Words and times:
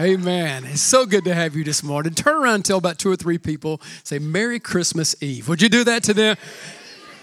Amen. 0.00 0.64
It's 0.64 0.80
so 0.80 1.06
good 1.06 1.24
to 1.24 1.34
have 1.34 1.56
you 1.56 1.64
this 1.64 1.82
morning. 1.82 2.14
Turn 2.14 2.40
around 2.40 2.54
and 2.54 2.64
tell 2.64 2.78
about 2.78 2.98
two 2.98 3.10
or 3.10 3.16
three 3.16 3.36
people, 3.36 3.80
say 4.04 4.20
Merry 4.20 4.60
Christmas 4.60 5.20
Eve. 5.20 5.48
Would 5.48 5.60
you 5.60 5.68
do 5.68 5.82
that 5.82 6.04
to 6.04 6.14
them? 6.14 6.36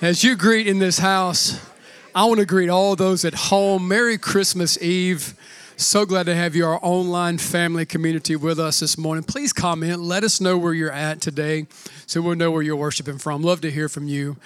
As 0.02 0.26
you 0.26 0.36
greet 0.36 0.68
in 0.68 0.80
this 0.80 1.00
house, 1.00 1.66
I 2.14 2.26
want 2.26 2.42
to 2.42 2.46
greet 2.46 2.68
all 2.68 2.98
those 2.98 3.24
at 3.24 3.34
home. 3.34 3.88
Merry 3.88 4.18
Christmas 4.18 4.78
Eve. 4.82 5.36
So 5.78 6.06
glad 6.06 6.26
to 6.28 6.36
have 6.36 6.56
you, 6.56 6.66
our 6.66 6.80
online 6.82 7.38
family 7.38 7.86
community, 7.86 8.38
with 8.38 8.62
us 8.62 8.80
this 8.80 8.98
morning. 8.98 9.26
Please 9.26 9.52
comment. 9.52 10.00
Let 10.00 10.24
us 10.24 10.40
know 10.40 10.58
where 10.58 10.74
you're 10.74 10.90
at 10.90 11.20
today 11.20 11.68
so 12.06 12.22
we'll 12.22 12.36
know 12.36 12.50
where 12.50 12.62
you're 12.62 12.78
worshiping 12.78 13.18
from. 13.18 13.42
Love 13.42 13.60
to 13.62 13.70
hear 13.70 13.90
from 13.90 14.08
you. 14.08 14.38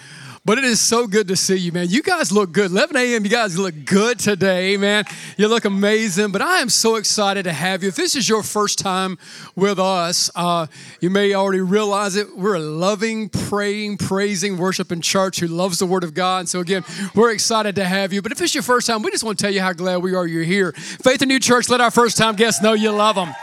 But 0.46 0.58
it 0.58 0.64
is 0.64 0.80
so 0.80 1.06
good 1.06 1.28
to 1.28 1.36
see 1.36 1.58
you, 1.58 1.72
man. 1.72 1.90
You 1.90 2.02
guys 2.02 2.32
look 2.32 2.52
good. 2.52 2.72
11 2.72 2.96
a.m., 2.96 3.24
you 3.24 3.30
guys 3.30 3.60
look 3.60 3.76
good 3.86 4.18
today, 4.18 4.78
man. 4.78 5.04
You 5.38 5.48
look 5.48 5.66
amazing. 5.66 6.32
But 6.32 6.42
I 6.42 6.60
am 6.60 6.70
so 6.70 6.96
excited 6.96 7.44
to 7.44 7.52
have 7.52 7.84
you. 7.84 7.90
If 7.90 7.96
this 7.96 8.16
is 8.16 8.28
your 8.28 8.42
first 8.42 8.80
time 8.80 9.18
with 9.56 9.78
us, 9.78 10.32
uh, 10.36 10.68
you 11.02 11.10
may 11.10 11.34
already 11.34 11.62
realize 11.62 12.16
it. 12.16 12.36
We're 12.38 12.56
a 12.56 12.60
loving, 12.60 13.30
praying, 13.30 13.98
praising, 13.98 14.58
worshiping 14.58 15.02
church 15.02 15.42
who 15.42 15.48
loves 15.48 15.78
the 15.78 15.86
Word 15.86 16.06
of 16.06 16.14
God. 16.14 16.40
And 16.40 16.50
so, 16.50 16.62
again, 16.62 16.84
we're 17.14 17.32
excited 17.32 17.76
to 17.76 17.86
have 17.86 18.14
you. 18.14 18.22
But 18.22 18.32
if 18.32 18.42
it's 18.42 18.56
your 18.56 18.64
first 18.64 18.88
time, 18.88 19.02
we 19.02 19.12
just 19.12 19.26
want 19.26 19.38
to 19.38 19.44
tell 19.44 19.54
you 19.54 19.62
how 19.62 19.74
glad 19.74 19.98
we 19.98 20.16
are 20.16 20.26
you're 20.26 20.44
here. 20.44 20.72
Faith 20.72 21.19
Renewed 21.22 21.42
Church, 21.42 21.70
let 21.70 21.82
our 21.82 21.92
first 21.92 22.18
time 22.18 22.36
guests 22.36 22.62
know 22.62 22.74
you 22.74 22.92
love 22.92 23.16
them. 23.16 23.34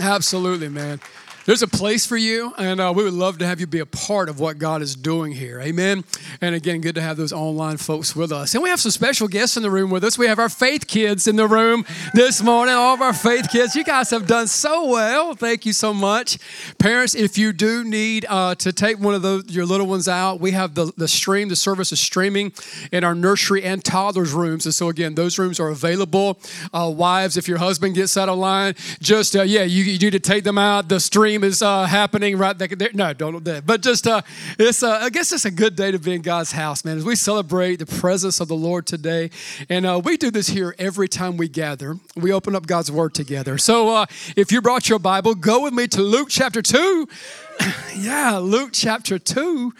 Absolutely, 0.00 0.68
man. 0.68 1.00
There's 1.46 1.62
a 1.62 1.68
place 1.68 2.06
for 2.06 2.16
you, 2.16 2.54
and 2.56 2.80
uh, 2.80 2.90
we 2.96 3.04
would 3.04 3.12
love 3.12 3.36
to 3.38 3.46
have 3.46 3.60
you 3.60 3.66
be 3.66 3.80
a 3.80 3.84
part 3.84 4.30
of 4.30 4.40
what 4.40 4.58
God 4.58 4.80
is 4.80 4.96
doing 4.96 5.32
here. 5.32 5.60
Amen. 5.60 6.02
And 6.40 6.54
again, 6.54 6.80
good 6.80 6.94
to 6.94 7.02
have 7.02 7.18
those 7.18 7.34
online 7.34 7.76
folks 7.76 8.16
with 8.16 8.32
us. 8.32 8.54
And 8.54 8.62
we 8.62 8.70
have 8.70 8.80
some 8.80 8.90
special 8.90 9.28
guests 9.28 9.58
in 9.58 9.62
the 9.62 9.70
room 9.70 9.90
with 9.90 10.04
us. 10.04 10.16
We 10.16 10.26
have 10.26 10.38
our 10.38 10.48
faith 10.48 10.86
kids 10.86 11.28
in 11.28 11.36
the 11.36 11.46
room 11.46 11.84
this 12.14 12.42
morning. 12.42 12.74
All 12.74 12.94
of 12.94 13.02
our 13.02 13.12
faith 13.12 13.50
kids. 13.50 13.76
You 13.76 13.84
guys 13.84 14.08
have 14.08 14.26
done 14.26 14.46
so 14.46 14.88
well. 14.88 15.34
Thank 15.34 15.66
you 15.66 15.74
so 15.74 15.92
much. 15.92 16.38
Parents, 16.78 17.14
if 17.14 17.36
you 17.36 17.52
do 17.52 17.84
need 17.84 18.24
uh, 18.26 18.54
to 18.54 18.72
take 18.72 18.98
one 18.98 19.14
of 19.14 19.20
those, 19.20 19.44
your 19.50 19.66
little 19.66 19.86
ones 19.86 20.08
out, 20.08 20.40
we 20.40 20.52
have 20.52 20.74
the, 20.74 20.94
the 20.96 21.08
stream, 21.08 21.50
the 21.50 21.56
service 21.56 21.92
is 21.92 22.00
streaming 22.00 22.54
in 22.90 23.04
our 23.04 23.14
nursery 23.14 23.62
and 23.64 23.84
toddlers 23.84 24.32
rooms. 24.32 24.64
And 24.64 24.74
so, 24.74 24.88
again, 24.88 25.14
those 25.14 25.38
rooms 25.38 25.60
are 25.60 25.68
available. 25.68 26.38
Uh, 26.72 26.90
wives, 26.94 27.36
if 27.36 27.48
your 27.48 27.58
husband 27.58 27.96
gets 27.96 28.16
out 28.16 28.30
of 28.30 28.38
line, 28.38 28.76
just, 29.00 29.36
uh, 29.36 29.42
yeah, 29.42 29.64
you, 29.64 29.84
you 29.84 29.98
need 29.98 30.12
to 30.12 30.20
take 30.20 30.44
them 30.44 30.56
out. 30.56 30.88
The 30.88 31.00
stream 31.00 31.33
is 31.42 31.62
uh, 31.62 31.84
happening 31.84 32.36
right 32.36 32.56
there. 32.56 32.68
No, 32.92 33.12
don't 33.12 33.32
do 33.32 33.52
that. 33.52 33.66
But 33.66 33.82
just, 33.82 34.06
uh, 34.06 34.22
it's, 34.58 34.82
uh, 34.82 34.98
I 35.02 35.10
guess 35.10 35.32
it's 35.32 35.44
a 35.44 35.50
good 35.50 35.74
day 35.74 35.90
to 35.90 35.98
be 35.98 36.14
in 36.14 36.22
God's 36.22 36.52
house, 36.52 36.84
man, 36.84 36.98
as 36.98 37.04
we 37.04 37.16
celebrate 37.16 37.76
the 37.76 37.86
presence 37.86 38.40
of 38.40 38.48
the 38.48 38.54
Lord 38.54 38.86
today. 38.86 39.30
And 39.68 39.86
uh, 39.86 40.00
we 40.04 40.16
do 40.16 40.30
this 40.30 40.48
here 40.48 40.74
every 40.78 41.08
time 41.08 41.36
we 41.36 41.48
gather. 41.48 41.98
We 42.14 42.32
open 42.32 42.54
up 42.54 42.66
God's 42.66 42.92
Word 42.92 43.14
together. 43.14 43.58
So 43.58 43.88
uh, 43.88 44.06
if 44.36 44.52
you 44.52 44.60
brought 44.60 44.88
your 44.88 44.98
Bible, 44.98 45.34
go 45.34 45.64
with 45.64 45.72
me 45.72 45.88
to 45.88 46.02
Luke 46.02 46.28
chapter 46.30 46.62
2. 46.62 47.08
yeah, 47.96 48.38
Luke 48.38 48.70
chapter 48.72 49.18
2. 49.18 49.72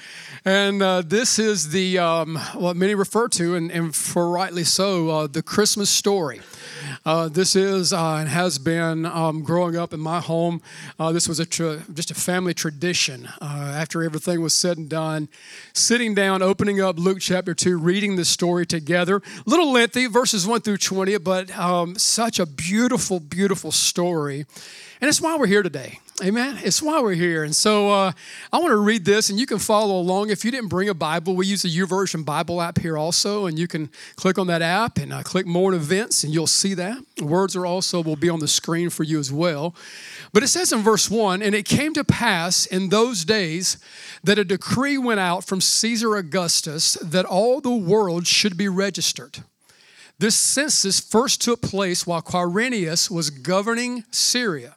And 0.47 0.83
uh, 0.83 1.03
this 1.03 1.39
is 1.39 1.71
the, 1.71 1.99
um, 1.99 2.37
what 2.55 2.77
many 2.77 2.95
refer 2.95 3.29
to, 3.29 3.55
and, 3.55 3.71
and 3.71 3.95
for 3.95 4.31
rightly 4.31 4.65
so, 4.65 5.09
uh, 5.09 5.27
the 5.27 5.43
Christmas 5.43 5.89
story. 5.89 6.41
Uh, 7.05 7.29
this 7.29 7.57
is 7.57 7.93
uh, 7.93 8.17
and 8.17 8.29
has 8.29 8.59
been 8.59 9.07
um, 9.07 9.43
growing 9.43 9.77
up 9.77 9.93
in 9.93 10.01
my 10.01 10.21
home. 10.21 10.61
Uh, 10.99 11.13
this 11.13 11.29
was 11.29 11.41
a 11.41 11.47
tra- 11.47 11.83
just 11.93 12.11
a 12.11 12.15
family 12.15 12.55
tradition. 12.55 13.29
Uh, 13.41 13.73
after 13.75 14.03
everything 14.03 14.41
was 14.41 14.55
said 14.55 14.79
and 14.79 14.89
done, 14.89 15.29
sitting 15.73 16.15
down, 16.15 16.43
opening 16.43 16.81
up 16.81 16.99
Luke 16.99 17.19
chapter 17.21 17.55
2, 17.55 17.79
reading 17.79 18.17
the 18.17 18.25
story 18.25 18.67
together. 18.67 19.17
A 19.17 19.51
little 19.51 19.73
lengthy, 19.73 20.07
verses 20.07 20.47
1 20.47 20.61
through 20.63 20.79
20, 20.79 21.19
but 21.19 21.57
um, 21.59 21.97
such 21.97 22.39
a 22.39 22.47
beautiful, 22.47 23.21
beautiful 23.21 23.73
story. 23.73 24.47
And 25.05 25.11
it's 25.11 25.21
why 25.21 25.37
we're 25.37 25.49
here 25.49 25.63
today. 25.63 25.99
Amen. 26.23 26.59
It's 26.65 26.81
why 26.81 26.99
we're 27.03 27.13
here. 27.13 27.45
And 27.45 27.55
so 27.55 27.91
uh, 27.91 28.13
I 28.51 28.57
want 28.57 28.71
to 28.71 28.79
read 28.79 29.05
this, 29.05 29.29
and 29.29 29.39
you 29.39 29.45
can 29.45 29.59
follow 29.59 30.01
along. 30.01 30.31
If 30.31 30.47
you 30.47 30.51
didn't 30.51 30.71
bring 30.71 30.89
a 30.89 30.95
Bible, 30.95 31.37
we 31.37 31.47
use 31.47 31.61
the 31.61 31.69
YouVersion 31.69 32.25
Bible 32.25 32.63
app 32.63 32.79
here 32.79 32.97
also, 32.97 33.45
and 33.45 33.59
you 33.59 33.69
can 33.69 33.91
click 34.17 34.39
on 34.39 34.47
that 34.47 34.63
app 34.63 34.97
and 34.97 35.13
uh, 35.13 35.23
click 35.23 35.45
more 35.45 35.75
events, 35.75 36.25
and 36.25 36.33
you'll 36.33 36.47
see 36.47 36.73
that. 36.73 36.97
Words 37.21 37.55
are 37.55 37.67
also 37.67 38.03
will 38.03 38.17
be 38.17 38.31
on 38.31 38.39
the 38.39 38.49
screen 38.49 38.89
for 38.89 39.03
you 39.03 39.19
as 39.19 39.31
well. 39.31 39.75
But 40.33 40.43
it 40.43 40.49
says 40.49 40.73
in 40.73 40.81
verse 40.81 41.11
1 41.11 41.43
And 41.43 41.55
it 41.55 41.67
came 41.67 41.93
to 41.93 42.03
pass 42.03 42.65
in 42.65 42.89
those 42.89 43.27
days 43.27 43.77
that 44.23 44.39
a 44.39 44.45
decree 44.45 44.97
went 44.97 45.21
out 45.21 45.45
from 45.45 45.61
Caesar 45.61 46.17
Augustus 46.17 46.95
that 47.03 47.27
all 47.27 47.61
the 47.61 47.77
world 47.77 48.27
should 48.27 48.57
be 48.57 48.71
registered. 48.71 49.45
This 50.19 50.35
census 50.35 50.99
first 50.99 51.43
took 51.43 51.61
place 51.61 52.07
while 52.07 52.23
Quirinius 52.23 53.11
was 53.11 53.29
governing 53.29 54.05
Syria. 54.11 54.77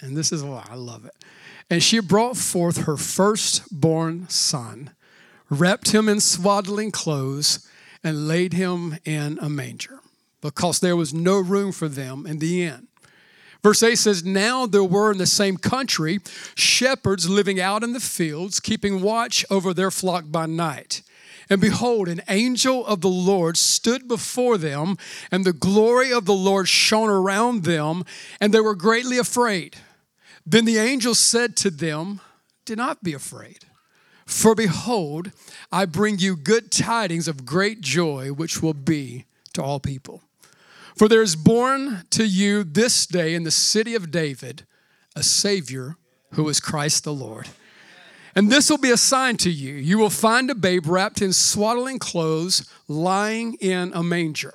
And 0.00 0.16
this 0.16 0.32
is 0.32 0.42
why 0.42 0.66
I 0.68 0.74
love 0.74 1.04
it. 1.04 1.14
And 1.68 1.82
she 1.82 2.00
brought 2.00 2.36
forth 2.36 2.84
her 2.84 2.96
firstborn 2.96 4.28
son, 4.28 4.90
wrapped 5.48 5.92
him 5.92 6.08
in 6.08 6.20
swaddling 6.20 6.90
clothes, 6.90 7.66
and 8.02 8.26
laid 8.26 8.54
him 8.54 8.96
in 9.04 9.38
a 9.40 9.48
manger, 9.48 10.00
because 10.40 10.80
there 10.80 10.96
was 10.96 11.12
no 11.12 11.38
room 11.38 11.70
for 11.70 11.86
them 11.86 12.26
in 12.26 12.38
the 12.38 12.64
inn. 12.64 12.88
Verse 13.62 13.82
8 13.82 13.96
says, 13.96 14.24
Now 14.24 14.66
there 14.66 14.82
were 14.82 15.12
in 15.12 15.18
the 15.18 15.26
same 15.26 15.58
country 15.58 16.20
shepherds 16.54 17.28
living 17.28 17.60
out 17.60 17.84
in 17.84 17.92
the 17.92 18.00
fields, 18.00 18.58
keeping 18.58 19.02
watch 19.02 19.44
over 19.50 19.74
their 19.74 19.90
flock 19.90 20.24
by 20.28 20.46
night. 20.46 21.02
And 21.50 21.60
behold, 21.60 22.08
an 22.08 22.22
angel 22.28 22.86
of 22.86 23.00
the 23.00 23.08
Lord 23.08 23.56
stood 23.56 24.08
before 24.08 24.56
them, 24.56 24.96
and 25.30 25.44
the 25.44 25.52
glory 25.52 26.12
of 26.12 26.24
the 26.24 26.32
Lord 26.32 26.68
shone 26.68 27.10
around 27.10 27.64
them, 27.64 28.04
and 28.40 28.54
they 28.54 28.60
were 28.60 28.76
greatly 28.76 29.18
afraid. 29.18 29.76
Then 30.46 30.64
the 30.64 30.78
angel 30.78 31.14
said 31.14 31.56
to 31.58 31.70
them, 31.70 32.20
Do 32.64 32.76
not 32.76 33.02
be 33.02 33.12
afraid, 33.12 33.66
for 34.26 34.54
behold, 34.54 35.32
I 35.70 35.84
bring 35.84 36.18
you 36.18 36.36
good 36.36 36.70
tidings 36.70 37.28
of 37.28 37.44
great 37.44 37.80
joy, 37.80 38.32
which 38.32 38.62
will 38.62 38.74
be 38.74 39.26
to 39.54 39.62
all 39.62 39.80
people. 39.80 40.22
For 40.96 41.08
there 41.08 41.22
is 41.22 41.36
born 41.36 42.04
to 42.10 42.24
you 42.24 42.64
this 42.64 43.06
day 43.06 43.34
in 43.34 43.44
the 43.44 43.50
city 43.50 43.94
of 43.94 44.10
David 44.10 44.66
a 45.16 45.22
Savior 45.22 45.96
who 46.32 46.48
is 46.48 46.60
Christ 46.60 47.04
the 47.04 47.12
Lord. 47.12 47.48
And 48.34 48.50
this 48.50 48.70
will 48.70 48.78
be 48.78 48.90
a 48.90 48.96
sign 48.96 49.36
to 49.38 49.50
you. 49.50 49.74
You 49.74 49.98
will 49.98 50.10
find 50.10 50.50
a 50.50 50.54
babe 50.54 50.86
wrapped 50.86 51.20
in 51.20 51.32
swaddling 51.32 51.98
clothes, 51.98 52.68
lying 52.86 53.54
in 53.54 53.92
a 53.94 54.02
manger. 54.02 54.54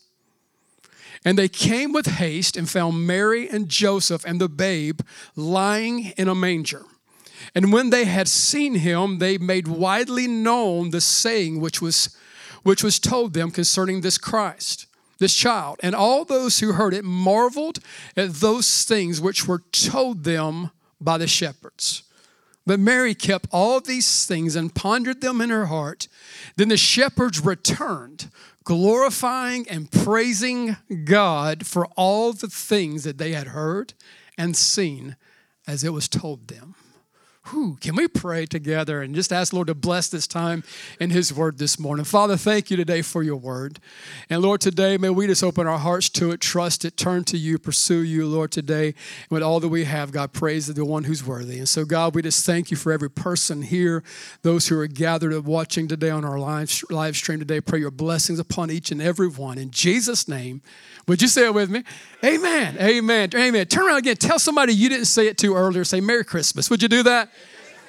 And 1.23 1.37
they 1.37 1.47
came 1.47 1.93
with 1.93 2.07
haste 2.07 2.57
and 2.57 2.69
found 2.69 3.05
Mary 3.05 3.47
and 3.47 3.69
Joseph 3.69 4.25
and 4.25 4.41
the 4.41 4.49
babe 4.49 5.01
lying 5.35 6.13
in 6.17 6.27
a 6.27 6.35
manger. 6.35 6.83
And 7.53 7.71
when 7.71 7.89
they 7.89 8.05
had 8.05 8.27
seen 8.27 8.75
him, 8.75 9.19
they 9.19 9.37
made 9.37 9.67
widely 9.67 10.27
known 10.27 10.89
the 10.89 11.01
saying 11.01 11.59
which 11.59 11.81
was, 11.81 12.15
which 12.63 12.83
was 12.83 12.99
told 12.99 13.33
them 13.33 13.51
concerning 13.51 14.01
this 14.01 14.17
Christ, 14.17 14.87
this 15.19 15.35
child. 15.35 15.79
And 15.83 15.93
all 15.93 16.25
those 16.25 16.59
who 16.59 16.73
heard 16.73 16.93
it 16.93 17.05
marveled 17.05 17.79
at 18.15 18.35
those 18.35 18.83
things 18.83 19.21
which 19.21 19.47
were 19.47 19.63
told 19.71 20.23
them 20.23 20.71
by 20.99 21.17
the 21.17 21.27
shepherds. 21.27 22.03
But 22.65 22.79
Mary 22.79 23.15
kept 23.15 23.47
all 23.51 23.79
these 23.79 24.25
things 24.25 24.55
and 24.55 24.73
pondered 24.73 25.21
them 25.21 25.41
in 25.41 25.49
her 25.49 25.65
heart. 25.65 26.07
Then 26.57 26.69
the 26.69 26.77
shepherds 26.77 27.43
returned, 27.43 28.29
glorifying 28.63 29.67
and 29.69 29.91
praising 29.91 30.77
God 31.03 31.65
for 31.65 31.87
all 31.97 32.33
the 32.33 32.47
things 32.47 33.03
that 33.03 33.17
they 33.17 33.33
had 33.33 33.47
heard 33.47 33.93
and 34.37 34.55
seen 34.55 35.15
as 35.67 35.83
it 35.83 35.93
was 35.93 36.07
told 36.07 36.47
them. 36.47 36.75
Whew, 37.49 37.77
can 37.81 37.95
we 37.95 38.07
pray 38.07 38.45
together 38.45 39.01
and 39.01 39.15
just 39.15 39.33
ask 39.33 39.51
Lord 39.51 39.65
to 39.67 39.73
bless 39.73 40.09
this 40.09 40.27
time 40.27 40.63
in 40.99 41.09
His 41.09 41.33
Word 41.33 41.57
this 41.57 41.79
morning? 41.79 42.05
Father, 42.05 42.37
thank 42.37 42.69
you 42.69 42.77
today 42.77 43.01
for 43.01 43.23
your 43.23 43.35
Word. 43.35 43.79
And 44.29 44.43
Lord, 44.43 44.61
today 44.61 44.95
may 44.97 45.09
we 45.09 45.25
just 45.25 45.43
open 45.43 45.65
our 45.65 45.79
hearts 45.79 46.07
to 46.09 46.29
it, 46.31 46.39
trust 46.39 46.85
it, 46.85 46.97
turn 46.97 47.23
to 47.25 47.37
you, 47.37 47.57
pursue 47.57 48.03
you, 48.03 48.27
Lord, 48.27 48.51
today. 48.51 48.89
And 48.89 48.95
with 49.31 49.41
all 49.41 49.59
that 49.59 49.69
we 49.69 49.85
have, 49.85 50.11
God, 50.11 50.33
praise 50.33 50.67
the 50.67 50.85
one 50.85 51.05
who's 51.05 51.25
worthy. 51.25 51.57
And 51.57 51.67
so, 51.67 51.83
God, 51.83 52.13
we 52.13 52.21
just 52.21 52.45
thank 52.45 52.69
you 52.69 52.77
for 52.77 52.91
every 52.91 53.09
person 53.09 53.63
here, 53.63 54.03
those 54.43 54.67
who 54.67 54.79
are 54.79 54.85
gathered 54.85 55.33
and 55.33 55.43
watching 55.43 55.87
today 55.87 56.11
on 56.11 56.23
our 56.23 56.37
live, 56.37 56.83
live 56.91 57.15
stream 57.15 57.39
today. 57.39 57.59
Pray 57.59 57.79
your 57.79 57.91
blessings 57.91 58.37
upon 58.37 58.69
each 58.69 58.91
and 58.91 59.01
every 59.01 59.27
one. 59.27 59.57
In 59.57 59.71
Jesus' 59.71 60.27
name, 60.27 60.61
would 61.07 61.23
you 61.23 61.27
say 61.27 61.45
it 61.45 61.55
with 61.55 61.71
me? 61.71 61.83
Amen. 62.23 62.77
Amen. 62.79 63.29
Amen. 63.33 63.65
Turn 63.67 63.87
around 63.87 63.97
again. 63.97 64.15
Tell 64.15 64.37
somebody 64.37 64.73
you 64.73 64.89
didn't 64.89 65.05
say 65.05 65.27
it 65.27 65.37
to 65.39 65.55
earlier. 65.55 65.83
Say 65.83 66.01
Merry 66.01 66.23
Christmas. 66.23 66.69
Would 66.69 66.81
you 66.81 66.87
do 66.87 67.03
that? 67.03 67.29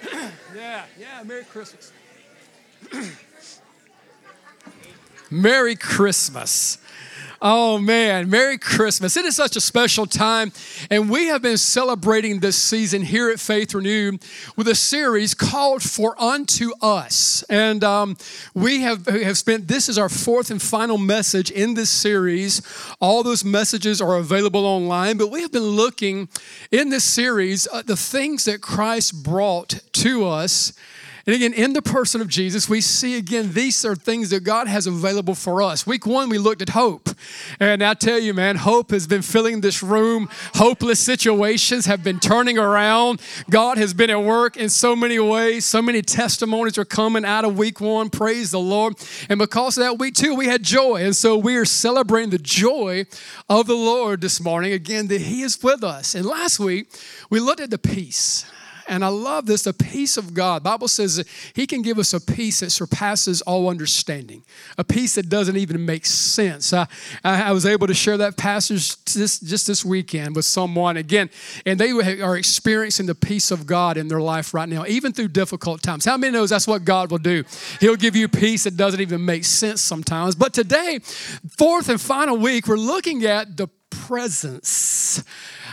yeah, 0.56 0.84
yeah, 0.98 1.22
Merry 1.24 1.44
Christmas. 1.44 1.92
Merry 5.30 5.76
Christmas. 5.76 6.78
Oh 7.44 7.76
man, 7.76 8.30
Merry 8.30 8.56
Christmas. 8.56 9.16
It 9.16 9.24
is 9.24 9.34
such 9.34 9.56
a 9.56 9.60
special 9.60 10.06
time. 10.06 10.52
And 10.92 11.10
we 11.10 11.26
have 11.26 11.42
been 11.42 11.56
celebrating 11.56 12.38
this 12.38 12.54
season 12.54 13.02
here 13.02 13.30
at 13.30 13.40
Faith 13.40 13.74
Renewed 13.74 14.22
with 14.54 14.68
a 14.68 14.76
series 14.76 15.34
called 15.34 15.82
For 15.82 16.14
Unto 16.22 16.70
Us. 16.80 17.42
And 17.50 17.82
um, 17.82 18.16
we 18.54 18.82
have, 18.82 19.06
have 19.06 19.36
spent, 19.36 19.66
this 19.66 19.88
is 19.88 19.98
our 19.98 20.08
fourth 20.08 20.52
and 20.52 20.62
final 20.62 20.98
message 20.98 21.50
in 21.50 21.74
this 21.74 21.90
series. 21.90 22.62
All 23.00 23.24
those 23.24 23.44
messages 23.44 24.00
are 24.00 24.14
available 24.14 24.64
online, 24.64 25.16
but 25.16 25.32
we 25.32 25.42
have 25.42 25.50
been 25.50 25.62
looking 25.62 26.28
in 26.70 26.90
this 26.90 27.02
series 27.02 27.66
at 27.74 27.88
the 27.88 27.96
things 27.96 28.44
that 28.44 28.60
Christ 28.60 29.24
brought 29.24 29.80
to 29.94 30.28
us 30.28 30.74
and 31.24 31.36
again, 31.36 31.52
in 31.52 31.72
the 31.72 31.82
person 31.82 32.20
of 32.20 32.26
Jesus, 32.26 32.68
we 32.68 32.80
see 32.80 33.16
again, 33.16 33.52
these 33.52 33.84
are 33.84 33.94
things 33.94 34.30
that 34.30 34.40
God 34.40 34.66
has 34.66 34.88
available 34.88 35.36
for 35.36 35.62
us. 35.62 35.86
Week 35.86 36.04
one, 36.04 36.28
we 36.28 36.38
looked 36.38 36.62
at 36.62 36.70
hope. 36.70 37.10
And 37.60 37.80
I 37.82 37.94
tell 37.94 38.18
you, 38.18 38.34
man, 38.34 38.56
hope 38.56 38.90
has 38.90 39.06
been 39.06 39.22
filling 39.22 39.60
this 39.60 39.84
room. 39.84 40.28
Hopeless 40.54 40.98
situations 40.98 41.86
have 41.86 42.02
been 42.02 42.18
turning 42.18 42.58
around. 42.58 43.20
God 43.48 43.78
has 43.78 43.94
been 43.94 44.10
at 44.10 44.20
work 44.20 44.56
in 44.56 44.68
so 44.68 44.96
many 44.96 45.20
ways. 45.20 45.64
So 45.64 45.80
many 45.80 46.02
testimonies 46.02 46.76
are 46.76 46.84
coming 46.84 47.24
out 47.24 47.44
of 47.44 47.56
week 47.56 47.80
one. 47.80 48.10
Praise 48.10 48.50
the 48.50 48.60
Lord. 48.60 48.94
And 49.28 49.38
because 49.38 49.78
of 49.78 49.84
that, 49.84 50.00
week 50.00 50.14
two, 50.14 50.34
we 50.34 50.46
had 50.46 50.64
joy. 50.64 51.04
And 51.04 51.14
so 51.14 51.36
we 51.36 51.54
are 51.54 51.64
celebrating 51.64 52.30
the 52.30 52.38
joy 52.38 53.06
of 53.48 53.68
the 53.68 53.76
Lord 53.76 54.22
this 54.22 54.40
morning. 54.40 54.72
Again, 54.72 55.06
that 55.06 55.20
He 55.20 55.42
is 55.42 55.62
with 55.62 55.84
us. 55.84 56.16
And 56.16 56.26
last 56.26 56.58
week, 56.58 56.88
we 57.30 57.38
looked 57.38 57.60
at 57.60 57.70
the 57.70 57.78
peace 57.78 58.44
and 58.88 59.04
I 59.04 59.08
love 59.08 59.46
this, 59.46 59.62
the 59.62 59.72
peace 59.72 60.16
of 60.16 60.34
God. 60.34 60.62
Bible 60.62 60.88
says 60.88 61.16
that 61.16 61.28
he 61.54 61.66
can 61.66 61.82
give 61.82 61.98
us 61.98 62.12
a 62.12 62.20
peace 62.20 62.60
that 62.60 62.70
surpasses 62.70 63.42
all 63.42 63.68
understanding, 63.68 64.42
a 64.78 64.84
peace 64.84 65.14
that 65.16 65.28
doesn't 65.28 65.56
even 65.56 65.84
make 65.84 66.06
sense. 66.06 66.72
I, 66.72 66.86
I 67.24 67.52
was 67.52 67.66
able 67.66 67.86
to 67.86 67.94
share 67.94 68.16
that 68.18 68.36
passage 68.36 69.04
just, 69.04 69.46
just 69.46 69.66
this 69.66 69.84
weekend 69.84 70.36
with 70.36 70.44
someone 70.44 70.96
again, 70.96 71.30
and 71.66 71.78
they 71.78 71.90
are 72.20 72.36
experiencing 72.36 73.06
the 73.06 73.14
peace 73.14 73.50
of 73.50 73.66
God 73.66 73.96
in 73.96 74.08
their 74.08 74.20
life 74.20 74.54
right 74.54 74.68
now, 74.68 74.84
even 74.86 75.12
through 75.12 75.28
difficult 75.28 75.82
times. 75.82 76.04
How 76.04 76.16
many 76.16 76.32
knows 76.32 76.50
that's 76.50 76.66
what 76.66 76.84
God 76.84 77.10
will 77.10 77.18
do? 77.18 77.44
He'll 77.80 77.96
give 77.96 78.16
you 78.16 78.28
peace 78.28 78.64
that 78.64 78.76
doesn't 78.76 79.00
even 79.00 79.24
make 79.24 79.44
sense 79.44 79.80
sometimes. 79.80 80.34
But 80.34 80.52
today, 80.52 81.00
fourth 81.56 81.88
and 81.88 82.00
final 82.00 82.36
week, 82.36 82.66
we're 82.66 82.76
looking 82.76 83.24
at 83.24 83.56
the 83.56 83.68
presence 83.90 85.22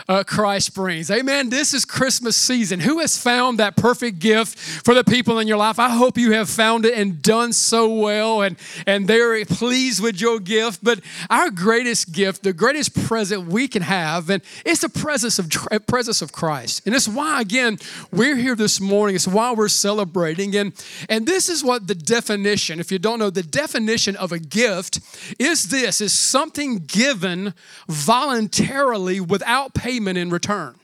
uh, 0.10 0.24
Christ 0.24 0.74
brings. 0.74 1.12
Amen. 1.12 1.50
This 1.50 1.72
is 1.72 1.86
Christmas 1.86 2.36
season. 2.36 2.80
Who 2.80 2.98
has 3.00 3.16
found 3.16 3.60
that 3.60 3.76
perfect 3.78 4.18
gift 4.18 4.58
for 4.58 4.96
the 4.96 5.04
people 5.04 5.38
in 5.38 5.48
your 5.48 5.58
life? 5.58 5.78
I 5.78 5.90
hope 5.90 6.18
you 6.18 6.32
have 6.32 6.50
found 6.50 6.84
it 6.86 6.98
and 6.98 7.22
done 7.22 7.54
so 7.54 7.94
well 7.94 8.42
and, 8.42 8.58
and 8.88 9.08
they're 9.08 9.46
pleased 9.46 10.02
with 10.02 10.20
your 10.20 10.40
gift. 10.40 10.84
But 10.84 11.02
our 11.30 11.52
greatest 11.52 12.12
gift, 12.12 12.42
the 12.42 12.54
greatest 12.54 13.00
present 13.06 13.46
we 13.46 13.68
can 13.68 13.84
have, 13.84 14.32
and 14.32 14.42
it's 14.66 14.82
the 14.82 14.90
presence 14.90 15.38
of, 15.38 15.48
presence 15.86 16.24
of 16.24 16.32
Christ. 16.32 16.88
And 16.88 16.96
it's 16.96 17.08
why, 17.08 17.40
again, 17.40 17.78
we're 18.12 18.36
here 18.36 18.56
this 18.56 18.82
morning. 18.82 19.16
It's 19.16 19.28
why 19.28 19.52
we're 19.54 19.68
celebrating. 19.68 20.56
And, 20.56 20.74
and 21.08 21.28
this 21.28 21.50
is 21.50 21.64
what 21.64 21.86
the 21.86 21.94
definition, 21.94 22.80
if 22.80 22.92
you 22.92 22.98
don't 22.98 23.20
know, 23.20 23.30
the 23.30 23.44
definition 23.44 24.16
of 24.16 24.32
a 24.32 24.40
gift 24.40 25.02
is 25.38 25.70
this 25.70 26.02
is 26.02 26.14
something 26.14 26.78
given 26.78 27.54
voluntarily 27.88 29.20
without 29.20 29.76
payment 29.76 29.99
in 30.08 30.30
return. 30.30 30.76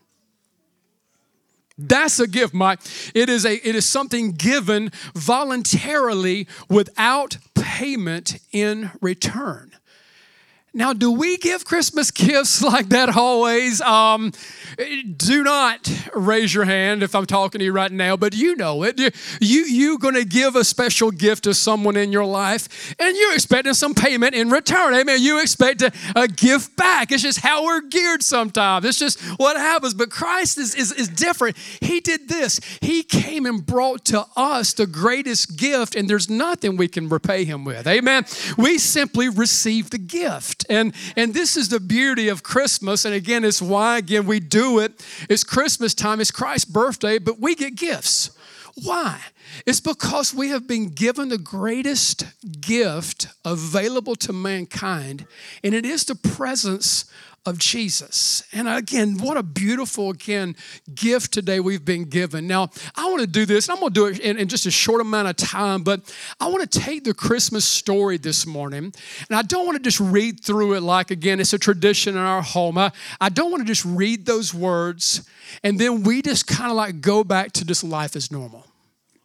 That's 1.77 2.19
a 2.19 2.27
gift, 2.27 2.53
Mike. 2.53 2.79
It 3.13 3.27
is 3.27 3.45
a 3.45 3.55
it 3.67 3.75
is 3.75 3.85
something 3.85 4.31
given 4.31 4.91
voluntarily 5.13 6.47
without 6.69 7.37
payment 7.53 8.39
in 8.51 8.91
return. 9.01 9.74
Now, 10.75 10.91
do 10.91 11.09
we 11.09 11.37
give 11.37 11.63
Christmas 11.63 12.11
gifts 12.11 12.61
like 12.61 12.89
that 12.89 13.15
always? 13.15 13.79
Um, 13.79 14.33
do 15.15 15.41
not 15.41 15.89
raise 16.13 16.53
your 16.53 16.65
hand 16.65 17.01
if 17.01 17.15
I'm 17.15 17.25
talking 17.25 17.59
to 17.59 17.65
you 17.65 17.71
right 17.71 17.91
now, 17.91 18.17
but 18.17 18.35
you 18.35 18.57
know 18.57 18.83
it. 18.83 18.99
You 19.39 19.61
you 19.61 19.97
going 19.97 20.15
to 20.15 20.25
give 20.25 20.57
a 20.57 20.65
special 20.65 21.11
gift 21.11 21.45
to 21.45 21.53
someone 21.53 21.95
in 21.95 22.11
your 22.11 22.25
life, 22.25 22.93
and 22.99 23.15
you're 23.15 23.33
expecting 23.33 23.73
some 23.73 23.93
payment 23.95 24.35
in 24.35 24.49
return. 24.49 24.93
Amen. 24.93 25.21
You 25.21 25.41
expect 25.41 25.81
a, 25.81 25.93
a 26.13 26.27
gift 26.27 26.75
back. 26.75 27.13
It's 27.13 27.23
just 27.23 27.39
how 27.39 27.63
we're 27.63 27.81
geared 27.81 28.21
sometimes. 28.21 28.83
It's 28.83 28.99
just 28.99 29.21
what 29.39 29.55
happens. 29.55 29.93
But 29.93 30.09
Christ 30.09 30.57
is, 30.57 30.75
is 30.75 30.91
is 30.91 31.07
different. 31.07 31.55
He 31.79 32.01
did 32.01 32.27
this. 32.27 32.59
He 32.81 33.01
came 33.01 33.45
and 33.45 33.65
brought 33.65 34.03
to 34.05 34.25
us 34.35 34.73
the 34.73 34.87
greatest 34.87 35.55
gift, 35.55 35.95
and 35.95 36.09
there's 36.09 36.29
nothing 36.29 36.75
we 36.75 36.89
can 36.89 37.07
repay 37.07 37.45
Him 37.45 37.63
with. 37.63 37.87
Amen. 37.87 38.25
We 38.57 38.77
simply 38.77 39.29
receive 39.29 39.89
the 39.89 39.99
gift. 39.99 40.64
And, 40.69 40.93
and 41.15 41.33
this 41.33 41.55
is 41.57 41.69
the 41.69 41.79
beauty 41.79 42.27
of 42.27 42.43
Christmas. 42.43 43.05
And 43.05 43.13
again, 43.13 43.43
it's 43.43 43.61
why, 43.61 43.97
again, 43.97 44.25
we 44.25 44.39
do 44.39 44.79
it. 44.79 45.05
It's 45.29 45.43
Christmas 45.43 45.93
time, 45.93 46.19
it's 46.19 46.31
Christ's 46.31 46.65
birthday, 46.65 47.19
but 47.19 47.39
we 47.39 47.55
get 47.55 47.75
gifts. 47.75 48.31
Why? 48.83 49.21
It's 49.65 49.79
because 49.79 50.33
we 50.33 50.49
have 50.49 50.67
been 50.67 50.89
given 50.89 51.29
the 51.29 51.37
greatest 51.37 52.25
gift 52.59 53.27
available 53.45 54.15
to 54.17 54.33
mankind, 54.33 55.25
and 55.63 55.73
it 55.73 55.85
is 55.85 56.03
the 56.03 56.15
presence 56.15 57.05
of 57.45 57.59
Jesus. 57.59 58.43
And 58.51 58.67
again, 58.67 59.17
what 59.17 59.37
a 59.37 59.43
beautiful, 59.43 60.09
again, 60.09 60.55
gift 60.93 61.31
today 61.31 61.59
we've 61.59 61.85
been 61.85 62.05
given. 62.05 62.47
Now, 62.47 62.69
I 62.95 63.07
want 63.09 63.21
to 63.21 63.27
do 63.27 63.45
this, 63.45 63.69
I'm 63.69 63.79
going 63.79 63.93
to 63.93 63.93
do 63.93 64.05
it 64.07 64.19
in, 64.19 64.37
in, 64.37 64.47
just 64.47 64.65
a 64.65 64.71
short 64.71 65.01
amount 65.01 65.27
of 65.27 65.35
time, 65.35 65.83
but 65.83 66.01
I 66.39 66.47
want 66.47 66.69
to 66.69 66.79
take 66.79 67.03
the 67.03 67.13
Christmas 67.13 67.65
story 67.65 68.17
this 68.17 68.45
morning, 68.47 68.93
and 69.29 69.37
I 69.37 69.43
don't 69.43 69.65
want 69.65 69.77
to 69.77 69.83
just 69.83 69.99
read 69.99 70.43
through 70.43 70.73
it 70.73 70.81
like, 70.81 71.11
again, 71.11 71.39
it's 71.39 71.53
a 71.53 71.59
tradition 71.59 72.15
in 72.15 72.21
our 72.21 72.41
home. 72.41 72.77
I, 72.77 72.91
I 73.21 73.29
don't 73.29 73.51
want 73.51 73.61
to 73.61 73.67
just 73.67 73.85
read 73.85 74.25
those 74.25 74.53
words, 74.53 75.27
and 75.63 75.79
then 75.79 76.03
we 76.03 76.21
just 76.21 76.47
kind 76.47 76.71
of 76.71 76.77
like 76.77 77.01
go 77.01 77.23
back 77.23 77.51
to 77.53 77.65
just 77.65 77.83
life 77.83 78.15
as 78.15 78.31
normal. 78.31 78.65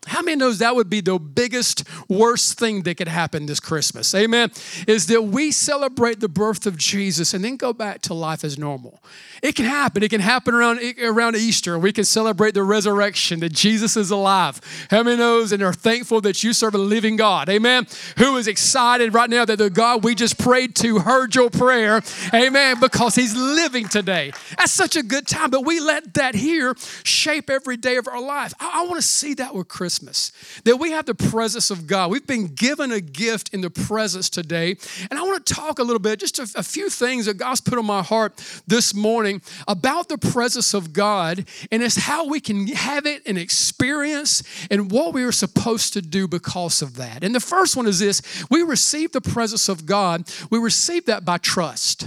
How 0.07 0.23
many 0.23 0.37
knows 0.37 0.59
that 0.59 0.75
would 0.75 0.89
be 0.89 1.03
the 1.03 1.19
biggest, 1.19 1.85
worst 2.09 2.59
thing 2.59 2.85
that 2.85 2.97
could 2.97 3.09
happen 3.09 3.45
this 3.45 3.61
Christmas? 3.61 4.15
Amen. 4.15 4.51
Is 4.87 5.07
that 5.09 5.25
we 5.25 5.53
celebrate 5.53 6.21
the 6.21 6.29
birth 6.29 6.67
of 6.67 6.79
Jesus 6.79 7.35
and 7.35 7.45
then 7.45 7.57
go 7.57 7.75
back 7.75 8.01
to 8.03 8.15
life 8.15 8.43
as 8.43 8.57
normal. 8.59 9.03
It 9.43 9.55
can 9.55 9.67
happen. 9.67 10.03
It 10.03 10.09
can 10.09 10.23
happen 10.23 10.55
around, 10.55 10.81
around 11.03 11.37
Easter. 11.37 11.79
We 11.79 11.93
can 11.93 12.05
celebrate 12.05 12.55
the 12.55 12.63
resurrection, 12.63 13.41
that 13.41 13.53
Jesus 13.53 13.97
is 13.97 14.11
alive. 14.11 14.61
How 14.91 15.03
many 15.03 15.19
knows 15.19 15.53
and 15.53 15.63
are 15.63 15.73
thankful 15.73 16.23
that 16.23 16.43
you 16.43 16.55
serve 16.55 16.75
a 16.75 16.79
living 16.79 17.17
God? 17.17 17.51
Amen. 17.51 17.87
Who 18.17 18.39
is 18.39 18.49
excited 18.49 19.13
right 19.13 19.29
now 19.29 19.45
that 19.45 19.59
the 19.59 19.69
God 19.69 20.03
we 20.03 20.15
just 20.15 20.39
prayed 20.39 20.77
to 20.77 21.01
heard 21.01 21.35
your 21.35 21.51
prayer? 21.51 22.03
Amen. 22.33 22.81
Because 22.81 23.15
he's 23.15 23.37
living 23.37 23.87
today. 23.87 24.33
That's 24.57 24.73
such 24.73 24.97
a 24.97 25.03
good 25.03 25.27
time. 25.27 25.51
But 25.51 25.67
we 25.67 25.79
let 25.79 26.15
that 26.15 26.35
here 26.35 26.75
shape 27.05 27.51
every 27.51 27.77
day 27.77 27.97
of 27.97 28.09
our 28.09 28.21
life. 28.21 28.55
I, 28.59 28.81
I 28.81 28.83
want 28.85 28.97
to 28.97 29.07
see 29.07 29.35
that 29.35 29.55
with 29.55 29.69
Christmas 29.69 29.90
Christmas, 29.91 30.31
that 30.63 30.77
we 30.77 30.93
have 30.93 31.07
the 31.07 31.17
presence 31.17 31.69
of 31.69 31.89
God. 31.89 32.13
We've 32.13 32.25
been 32.25 32.47
given 32.55 32.93
a 32.93 33.01
gift 33.01 33.53
in 33.53 33.61
the 33.61 33.71
presence 33.71 34.31
today. 34.31 34.77
And 35.11 35.19
I 35.19 35.23
want 35.23 35.45
to 35.45 35.53
talk 35.53 35.81
a 35.81 35.83
little 35.83 35.99
bit, 35.99 36.21
just 36.21 36.39
a, 36.39 36.49
a 36.55 36.63
few 36.63 36.89
things 36.89 37.27
that 37.27 37.39
God's 37.39 37.61
put 37.61 37.77
on 37.77 37.87
my 37.87 38.01
heart 38.01 38.41
this 38.69 38.95
morning 38.95 39.43
about 39.67 40.09
the 40.09 40.17
presence 40.17 40.75
of 40.75 40.93
God 40.93 41.45
and 41.73 41.83
it's 41.83 41.97
how 41.97 42.29
we 42.29 42.39
can 42.39 42.69
have 42.69 43.05
it 43.05 43.23
and 43.27 43.37
experience 43.37 44.45
and 44.71 44.93
what 44.93 45.13
we 45.13 45.25
are 45.25 45.33
supposed 45.33 45.93
to 45.95 46.03
do 46.03 46.29
because 46.29 46.83
of 46.83 46.95
that. 46.95 47.25
And 47.25 47.35
the 47.35 47.41
first 47.41 47.77
one 47.77 47.89
is 47.89 47.99
this 47.99 48.23
we 48.49 48.63
receive 48.63 49.11
the 49.11 49.21
presence 49.21 49.69
of 49.69 49.87
God, 49.87 50.23
we 50.51 50.61
receive 50.61 51.07
that 51.07 51.25
by 51.25 51.39
trust. 51.39 52.07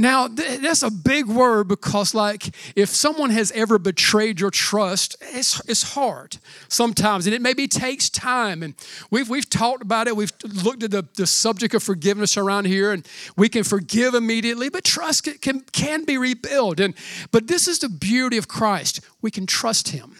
Now, 0.00 0.28
th- 0.28 0.60
that's 0.60 0.84
a 0.84 0.92
big 0.92 1.26
word 1.26 1.66
because, 1.66 2.14
like, 2.14 2.54
if 2.76 2.88
someone 2.88 3.30
has 3.30 3.50
ever 3.50 3.80
betrayed 3.80 4.38
your 4.38 4.52
trust, 4.52 5.16
it's, 5.20 5.60
it's 5.68 5.94
hard 5.94 6.36
sometimes, 6.68 7.26
and 7.26 7.34
it 7.34 7.42
maybe 7.42 7.66
takes 7.66 8.08
time. 8.08 8.62
And 8.62 8.74
we've, 9.10 9.28
we've 9.28 9.50
talked 9.50 9.82
about 9.82 10.06
it. 10.06 10.14
We've 10.14 10.32
looked 10.44 10.84
at 10.84 10.92
the, 10.92 11.04
the 11.16 11.26
subject 11.26 11.74
of 11.74 11.82
forgiveness 11.82 12.36
around 12.36 12.66
here, 12.66 12.92
and 12.92 13.04
we 13.36 13.48
can 13.48 13.64
forgive 13.64 14.14
immediately, 14.14 14.68
but 14.68 14.84
trust 14.84 15.24
can, 15.42 15.62
can, 15.72 16.04
be 16.04 16.16
rebuilt. 16.16 16.78
And, 16.78 16.94
but 17.32 17.48
this 17.48 17.66
is 17.66 17.80
the 17.80 17.88
beauty 17.88 18.36
of 18.36 18.46
Christ. 18.46 19.00
We 19.20 19.32
can 19.32 19.46
trust 19.46 19.88
Him. 19.88 20.14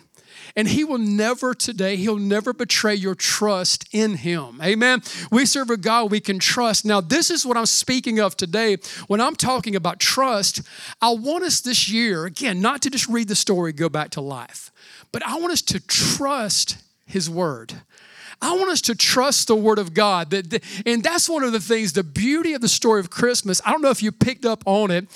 And 0.59 0.67
He 0.67 0.83
will 0.83 0.99
never 0.99 1.55
today, 1.55 1.95
He'll 1.95 2.19
never 2.19 2.53
betray 2.53 2.97
your 2.97 3.15
trust 3.15 3.89
in 3.93 4.17
Him. 4.17 4.61
Amen. 4.61 5.03
We 5.31 5.47
serve 5.47 5.71
a 5.71 5.77
God 5.77 6.11
we 6.11 6.19
can 6.19 6.41
trust. 6.41 6.85
Now, 6.85 7.01
this 7.01 7.31
is 7.31 7.47
what 7.47 7.57
I'm 7.57 7.65
speaking 7.65 8.19
of 8.19 8.37
today. 8.37 8.79
When 9.07 9.21
I'm 9.21 9.37
talking 9.37 9.77
about 9.77 10.01
trust, 10.01 10.63
I 11.01 11.11
want 11.11 11.45
us 11.45 11.61
this 11.61 11.89
year, 11.89 12.25
again, 12.25 12.61
not 12.61 12.83
to 12.83 12.91
just 12.91 13.09
read 13.09 13.29
the 13.29 13.37
story, 13.37 13.73
go 13.73 13.89
back 13.89 14.11
to 14.11 14.21
life, 14.21 14.73
but 15.13 15.25
I 15.25 15.37
want 15.37 15.53
us 15.53 15.63
to 15.63 15.79
trust 15.79 16.79
His 17.07 17.31
Word. 17.31 17.75
I 18.41 18.57
want 18.57 18.71
us 18.71 18.81
to 18.83 18.95
trust 18.95 19.49
the 19.49 19.57
Word 19.57 19.79
of 19.79 19.95
God. 19.95 20.33
And 20.87 21.03
that's 21.03 21.29
one 21.29 21.43
of 21.43 21.53
the 21.53 21.61
things, 21.61 21.93
the 21.93 22.05
beauty 22.05 22.55
of 22.55 22.61
the 22.61 22.69
story 22.69 23.01
of 23.01 23.11
Christmas. 23.11 23.61
I 23.67 23.73
don't 23.73 23.83
know 23.83 23.91
if 23.91 24.03
you 24.03 24.13
picked 24.13 24.45
up 24.45 24.63
on 24.65 24.91
it, 24.91 25.09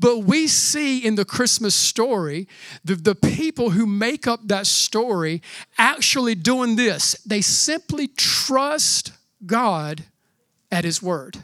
but 0.00 0.20
we 0.20 0.46
see 0.46 1.04
in 1.04 1.14
the 1.14 1.26
Christmas 1.26 1.74
story 1.74 2.48
the, 2.82 2.94
the 2.94 3.14
people 3.14 3.70
who 3.70 3.84
make 3.86 4.26
up 4.26 4.40
that 4.44 4.66
story 4.66 5.42
actually 5.76 6.34
doing 6.34 6.76
this. 6.76 7.14
They 7.26 7.42
simply 7.42 8.08
trust 8.08 9.12
God 9.44 10.04
at 10.72 10.84
His 10.84 11.02
Word. 11.02 11.38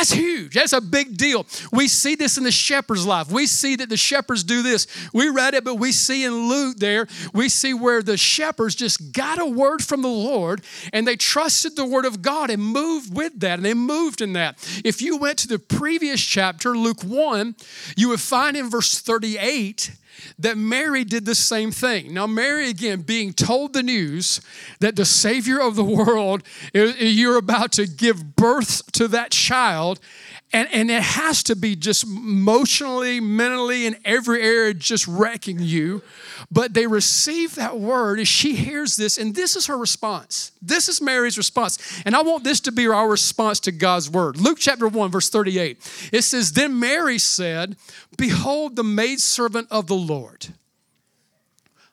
That's 0.00 0.12
huge. 0.12 0.54
That's 0.54 0.72
a 0.72 0.80
big 0.80 1.18
deal. 1.18 1.44
We 1.70 1.86
see 1.86 2.14
this 2.14 2.38
in 2.38 2.44
the 2.44 2.50
shepherd's 2.50 3.04
life. 3.04 3.30
We 3.30 3.44
see 3.44 3.76
that 3.76 3.90
the 3.90 3.98
shepherds 3.98 4.42
do 4.42 4.62
this. 4.62 4.86
We 5.12 5.28
read 5.28 5.52
it, 5.52 5.62
but 5.62 5.74
we 5.74 5.92
see 5.92 6.24
in 6.24 6.48
Luke 6.48 6.78
there, 6.78 7.06
we 7.34 7.50
see 7.50 7.74
where 7.74 8.02
the 8.02 8.16
shepherds 8.16 8.74
just 8.74 9.12
got 9.12 9.38
a 9.38 9.44
word 9.44 9.84
from 9.84 10.00
the 10.00 10.08
Lord 10.08 10.62
and 10.94 11.06
they 11.06 11.16
trusted 11.16 11.76
the 11.76 11.84
word 11.84 12.06
of 12.06 12.22
God 12.22 12.48
and 12.48 12.62
moved 12.62 13.14
with 13.14 13.40
that 13.40 13.58
and 13.58 13.64
they 13.66 13.74
moved 13.74 14.22
in 14.22 14.32
that. 14.32 14.56
If 14.86 15.02
you 15.02 15.18
went 15.18 15.36
to 15.40 15.48
the 15.48 15.58
previous 15.58 16.22
chapter, 16.22 16.74
Luke 16.74 17.02
1, 17.02 17.54
you 17.94 18.08
would 18.08 18.22
find 18.22 18.56
in 18.56 18.70
verse 18.70 18.98
38 18.98 19.90
that 20.38 20.56
Mary 20.56 21.04
did 21.04 21.24
the 21.24 21.34
same 21.34 21.70
thing. 21.70 22.14
Now, 22.14 22.26
Mary, 22.26 22.68
again, 22.68 23.02
being 23.02 23.32
told 23.32 23.72
the 23.72 23.82
news 23.82 24.40
that 24.80 24.96
the 24.96 25.04
Savior 25.04 25.60
of 25.60 25.76
the 25.76 25.84
world, 25.84 26.42
you're 26.72 27.36
about 27.36 27.72
to 27.72 27.86
give 27.86 28.36
birth 28.36 28.90
to 28.92 29.08
that 29.08 29.30
child, 29.30 30.00
and, 30.52 30.68
and 30.72 30.90
it 30.90 31.02
has 31.02 31.44
to 31.44 31.54
be 31.54 31.76
just 31.76 32.02
emotionally, 32.04 33.20
mentally, 33.20 33.86
in 33.86 33.96
every 34.04 34.42
area, 34.42 34.74
just 34.74 35.06
wrecking 35.06 35.60
you. 35.60 36.02
But 36.50 36.74
they 36.74 36.88
receive 36.88 37.54
that 37.54 37.78
word 37.78 38.18
as 38.18 38.26
she 38.26 38.56
hears 38.56 38.96
this, 38.96 39.16
and 39.16 39.34
this 39.34 39.54
is 39.54 39.66
her 39.66 39.78
response. 39.78 40.50
This 40.60 40.88
is 40.88 41.00
Mary's 41.00 41.38
response. 41.38 42.02
And 42.04 42.16
I 42.16 42.22
want 42.22 42.42
this 42.42 42.58
to 42.60 42.72
be 42.72 42.88
our 42.88 43.08
response 43.08 43.60
to 43.60 43.72
God's 43.72 44.10
word. 44.10 44.38
Luke 44.38 44.58
chapter 44.58 44.88
1, 44.88 45.10
verse 45.10 45.30
38. 45.30 46.10
It 46.12 46.22
says, 46.22 46.52
Then 46.52 46.80
Mary 46.80 47.18
said, 47.18 47.76
Behold, 48.16 48.74
the 48.74 48.84
maidservant 48.84 49.68
of 49.70 49.86
the 49.86 49.94
Lord. 49.94 50.48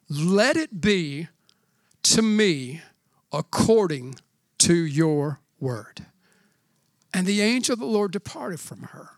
Let 0.09 0.57
it 0.57 0.81
be 0.81 1.27
to 2.03 2.21
me 2.21 2.81
according 3.31 4.15
to 4.59 4.73
your 4.73 5.41
word. 5.59 6.05
And 7.17 7.25
the 7.25 7.41
angel 7.41 7.73
of 7.73 7.79
the 7.79 7.85
Lord 7.87 8.11
departed 8.11 8.59
from 8.59 8.83
her. 8.83 9.09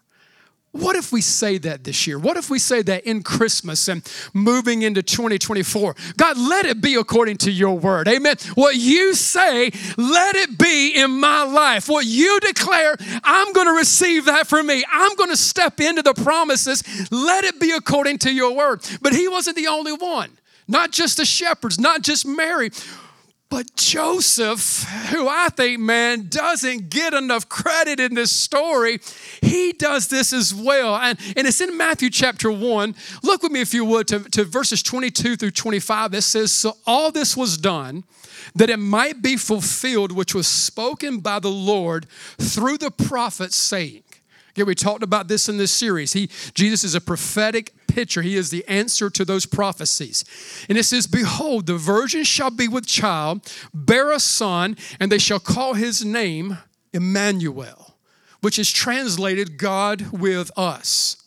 What 0.72 0.96
if 0.96 1.12
we 1.12 1.20
say 1.20 1.58
that 1.58 1.84
this 1.84 2.08
year? 2.08 2.18
What 2.18 2.38
if 2.38 2.50
we 2.50 2.58
say 2.58 2.82
that 2.84 3.04
in 3.04 3.24
Christmas 3.24 3.90
and 3.90 4.10
moving 4.34 4.84
into 4.84 5.04
2024? 5.04 5.98
God, 6.16 6.38
let 6.38 6.66
it 6.66 6.80
be 6.80 6.96
according 6.96 7.40
to 7.40 7.52
your 7.52 7.78
word. 7.78 8.08
Amen. 8.08 8.38
What 8.54 8.78
you 8.78 9.16
say, 9.16 9.72
let 9.98 10.36
it 10.38 10.58
be 10.58 10.96
in 10.96 11.20
my 11.20 11.44
life. 11.44 11.90
What 11.90 12.06
you 12.06 12.40
declare, 12.40 12.96
I'm 13.22 13.52
going 13.52 13.68
to 13.68 13.74
receive 13.74 14.24
that 14.26 14.48
for 14.48 14.64
me. 14.64 14.86
I'm 14.90 15.14
going 15.18 15.32
to 15.32 15.36
step 15.36 15.82
into 15.82 16.02
the 16.02 16.14
promises. 16.14 17.12
Let 17.12 17.44
it 17.44 17.60
be 17.60 17.72
according 17.72 18.20
to 18.20 18.32
your 18.32 18.56
word. 18.56 18.80
But 19.02 19.12
he 19.12 19.28
wasn't 19.28 19.58
the 19.58 19.68
only 19.68 19.92
one, 19.92 20.38
not 20.70 20.92
just 20.92 21.18
the 21.18 21.26
shepherds, 21.26 21.78
not 21.78 22.02
just 22.02 22.26
Mary. 22.26 22.70
But 23.50 23.76
Joseph, 23.76 24.84
who 25.10 25.28
I 25.28 25.50
think, 25.50 25.80
man, 25.80 26.28
doesn't 26.30 26.92
get 26.92 27.16
enough 27.16 27.50
credit 27.50 28.00
in 28.00 28.14
this 28.14 28.32
story, 28.32 29.00
he 29.42 29.72
does 29.72 30.08
this 30.08 30.32
as 30.32 30.54
well. 30.54 30.96
And, 30.96 31.18
and 31.36 31.48
it's 31.48 31.60
in 31.60 31.76
Matthew 31.76 32.12
chapter 32.12 32.52
1. 32.52 32.96
Look 33.24 33.42
with 33.42 33.52
me, 33.52 33.62
if 33.62 33.74
you 33.74 33.86
would, 33.86 34.08
to, 34.10 34.20
to 34.20 34.44
verses 34.44 34.84
22 34.84 35.36
through 35.36 35.52
25. 35.52 36.14
It 36.14 36.22
says, 36.22 36.52
So 36.52 36.78
all 36.86 37.12
this 37.12 37.36
was 37.36 37.58
done 37.58 38.04
that 38.54 38.70
it 38.70 38.78
might 38.78 39.24
be 39.24 39.36
fulfilled, 39.36 40.12
which 40.12 40.36
was 40.36 40.48
spoken 40.48 41.20
by 41.20 41.40
the 41.40 41.50
Lord 41.50 42.06
through 42.38 42.78
the 42.78 42.92
prophet, 42.92 43.52
saying, 43.52 44.04
We 44.66 44.76
talked 44.76 45.04
about 45.04 45.28
this 45.28 45.50
in 45.50 45.58
this 45.58 45.72
series. 45.72 46.14
He, 46.14 46.30
Jesus 46.54 46.84
is 46.84 46.96
a 46.96 47.02
prophetic 47.02 47.74
picture. 47.88 48.22
He 48.22 48.36
is 48.36 48.50
the 48.50 48.66
answer 48.68 49.10
to 49.10 49.26
those 49.26 49.46
prophecies. 49.46 50.24
And 50.70 50.78
it 50.78 50.84
says, 50.84 51.08
Behold, 51.08 51.66
the 51.66 51.78
virgin 51.78 52.24
shall 52.24 52.52
be 52.52 52.68
with 52.68 52.86
child, 52.86 53.52
bear 53.74 54.12
a 54.12 54.20
son, 54.20 54.78
and 55.00 55.12
they 55.12 55.18
shall 55.18 55.40
call 55.40 55.74
his 55.74 56.06
name 56.06 56.58
Emmanuel, 56.94 57.96
which 58.42 58.58
is 58.58 58.72
translated 58.72 59.58
God 59.58 60.12
with 60.12 60.52
us. 60.58 61.18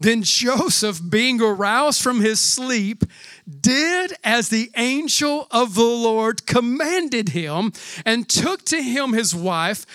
Then 0.00 0.22
Joseph, 0.22 1.00
being 1.08 1.42
aroused 1.42 2.00
from 2.02 2.20
his 2.20 2.38
sleep, 2.38 3.04
did 3.48 4.14
as 4.22 4.48
the 4.48 4.70
angel 4.76 5.46
of 5.50 5.74
the 5.74 5.82
Lord 5.82 6.46
commanded 6.46 7.30
him, 7.30 7.72
and 8.04 8.28
took 8.28 8.64
to 8.66 8.82
him 8.82 9.12
his 9.12 9.34
wife, 9.34 9.86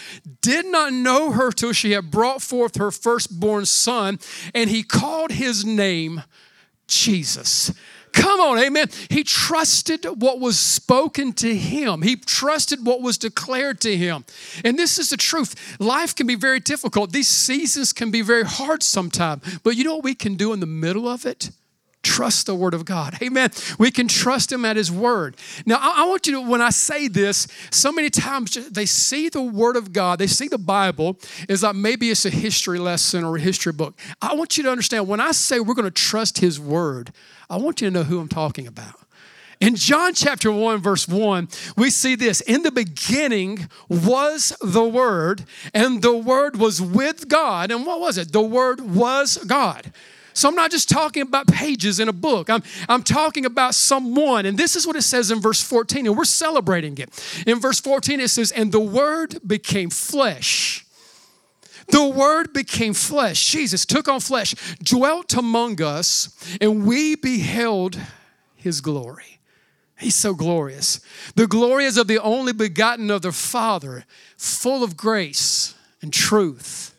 did 0.41 0.65
not 0.65 0.93
know 0.93 1.31
her 1.31 1.51
till 1.51 1.73
she 1.73 1.91
had 1.91 2.11
brought 2.11 2.41
forth 2.41 2.77
her 2.77 2.91
firstborn 2.91 3.65
son, 3.65 4.19
and 4.53 4.69
he 4.69 4.83
called 4.83 5.31
his 5.31 5.63
name 5.63 6.23
Jesus. 6.87 7.71
Come 8.13 8.39
on, 8.39 8.59
amen. 8.59 8.89
He 9.09 9.23
trusted 9.23 10.05
what 10.21 10.39
was 10.39 10.59
spoken 10.59 11.33
to 11.33 11.55
him. 11.55 12.03
He 12.03 12.15
trusted 12.15 12.85
what 12.85 13.01
was 13.01 13.17
declared 13.17 13.81
to 13.81 13.97
him. 13.97 14.23
And 14.63 14.77
this 14.77 14.99
is 14.99 15.09
the 15.09 15.17
truth. 15.17 15.79
Life 15.79 16.15
can 16.15 16.27
be 16.27 16.35
very 16.35 16.59
difficult. 16.59 17.11
These 17.11 17.27
seasons 17.27 17.91
can 17.91 18.11
be 18.11 18.21
very 18.21 18.45
hard 18.45 18.83
sometimes. 18.83 19.59
But 19.63 19.77
you 19.77 19.83
know 19.83 19.95
what 19.95 20.03
we 20.03 20.13
can 20.13 20.35
do 20.35 20.53
in 20.53 20.59
the 20.59 20.67
middle 20.67 21.07
of 21.07 21.25
it? 21.25 21.49
Trust 22.03 22.47
the 22.47 22.55
Word 22.55 22.73
of 22.73 22.83
God. 22.83 23.17
Amen. 23.21 23.49
We 23.79 23.89
can 23.89 24.09
trust 24.09 24.51
Him 24.51 24.65
at 24.65 24.75
His 24.75 24.91
Word. 24.91 25.37
Now, 25.65 25.77
I, 25.79 26.03
I 26.03 26.05
want 26.05 26.27
you 26.27 26.33
to, 26.33 26.41
when 26.41 26.61
I 26.61 26.69
say 26.69 27.07
this, 27.07 27.47
so 27.71 27.93
many 27.93 28.09
times 28.09 28.53
they 28.69 28.85
see 28.85 29.29
the 29.29 29.41
Word 29.41 29.77
of 29.77 29.93
God, 29.93 30.19
they 30.19 30.27
see 30.27 30.49
the 30.49 30.57
Bible 30.57 31.17
as 31.47 31.63
like 31.63 31.75
maybe 31.75 32.09
it's 32.09 32.25
a 32.25 32.29
history 32.29 32.77
lesson 32.77 33.23
or 33.23 33.37
a 33.37 33.39
history 33.39 33.71
book. 33.71 33.97
I 34.21 34.35
want 34.35 34.57
you 34.57 34.63
to 34.63 34.69
understand 34.69 35.07
when 35.07 35.21
I 35.21 35.31
say 35.31 35.61
we're 35.61 35.73
going 35.73 35.85
to 35.85 35.91
trust 35.91 36.39
His 36.39 36.59
Word, 36.59 37.13
I 37.49 37.55
want 37.57 37.81
you 37.81 37.87
to 37.87 37.93
know 37.93 38.03
who 38.03 38.19
I'm 38.19 38.27
talking 38.27 38.67
about. 38.67 38.99
In 39.63 39.77
John 39.77 40.13
chapter 40.13 40.51
1, 40.51 40.81
verse 40.81 41.07
1, 41.07 41.47
we 41.77 41.89
see 41.89 42.15
this 42.15 42.41
In 42.41 42.63
the 42.63 42.71
beginning 42.71 43.69
was 43.87 44.51
the 44.61 44.83
Word, 44.83 45.45
and 45.73 46.01
the 46.01 46.17
Word 46.17 46.57
was 46.57 46.81
with 46.81 47.29
God. 47.29 47.71
And 47.71 47.85
what 47.85 48.01
was 48.01 48.17
it? 48.17 48.33
The 48.33 48.41
Word 48.41 48.81
was 48.81 49.37
God. 49.37 49.93
So 50.33 50.49
I'm 50.49 50.55
not 50.55 50.71
just 50.71 50.89
talking 50.89 51.21
about 51.21 51.47
pages 51.47 51.99
in 51.99 52.09
a 52.09 52.13
book. 52.13 52.49
I'm, 52.49 52.63
I'm 52.89 53.03
talking 53.03 53.45
about 53.45 53.75
someone. 53.75 54.45
And 54.45 54.57
this 54.57 54.75
is 54.75 54.87
what 54.87 54.95
it 54.95 55.03
says 55.03 55.31
in 55.31 55.39
verse 55.39 55.61
14, 55.61 56.07
and 56.07 56.17
we're 56.17 56.25
celebrating 56.25 56.97
it. 56.97 57.43
In 57.45 57.59
verse 57.59 57.79
14, 57.79 58.19
it 58.19 58.29
says, 58.29 58.51
And 58.51 58.71
the 58.71 58.79
Word 58.79 59.39
became 59.45 59.89
flesh. 59.89 60.85
The 61.87 62.05
Word 62.05 62.53
became 62.53 62.93
flesh. 62.93 63.45
Jesus 63.51 63.85
took 63.85 64.07
on 64.07 64.19
flesh, 64.19 64.55
dwelt 64.81 65.33
among 65.33 65.81
us, 65.81 66.35
and 66.61 66.85
we 66.85 67.15
beheld 67.15 67.99
His 68.55 68.81
glory. 68.81 69.39
He's 69.97 70.15
so 70.15 70.33
glorious. 70.33 70.99
The 71.35 71.47
glory 71.47 71.85
is 71.85 71.97
of 71.97 72.07
the 72.07 72.21
only 72.21 72.53
begotten 72.53 73.09
of 73.11 73.21
the 73.21 73.31
Father, 73.31 74.05
full 74.37 74.83
of 74.83 74.97
grace 74.97 75.75
and 76.01 76.11
truth. 76.11 76.92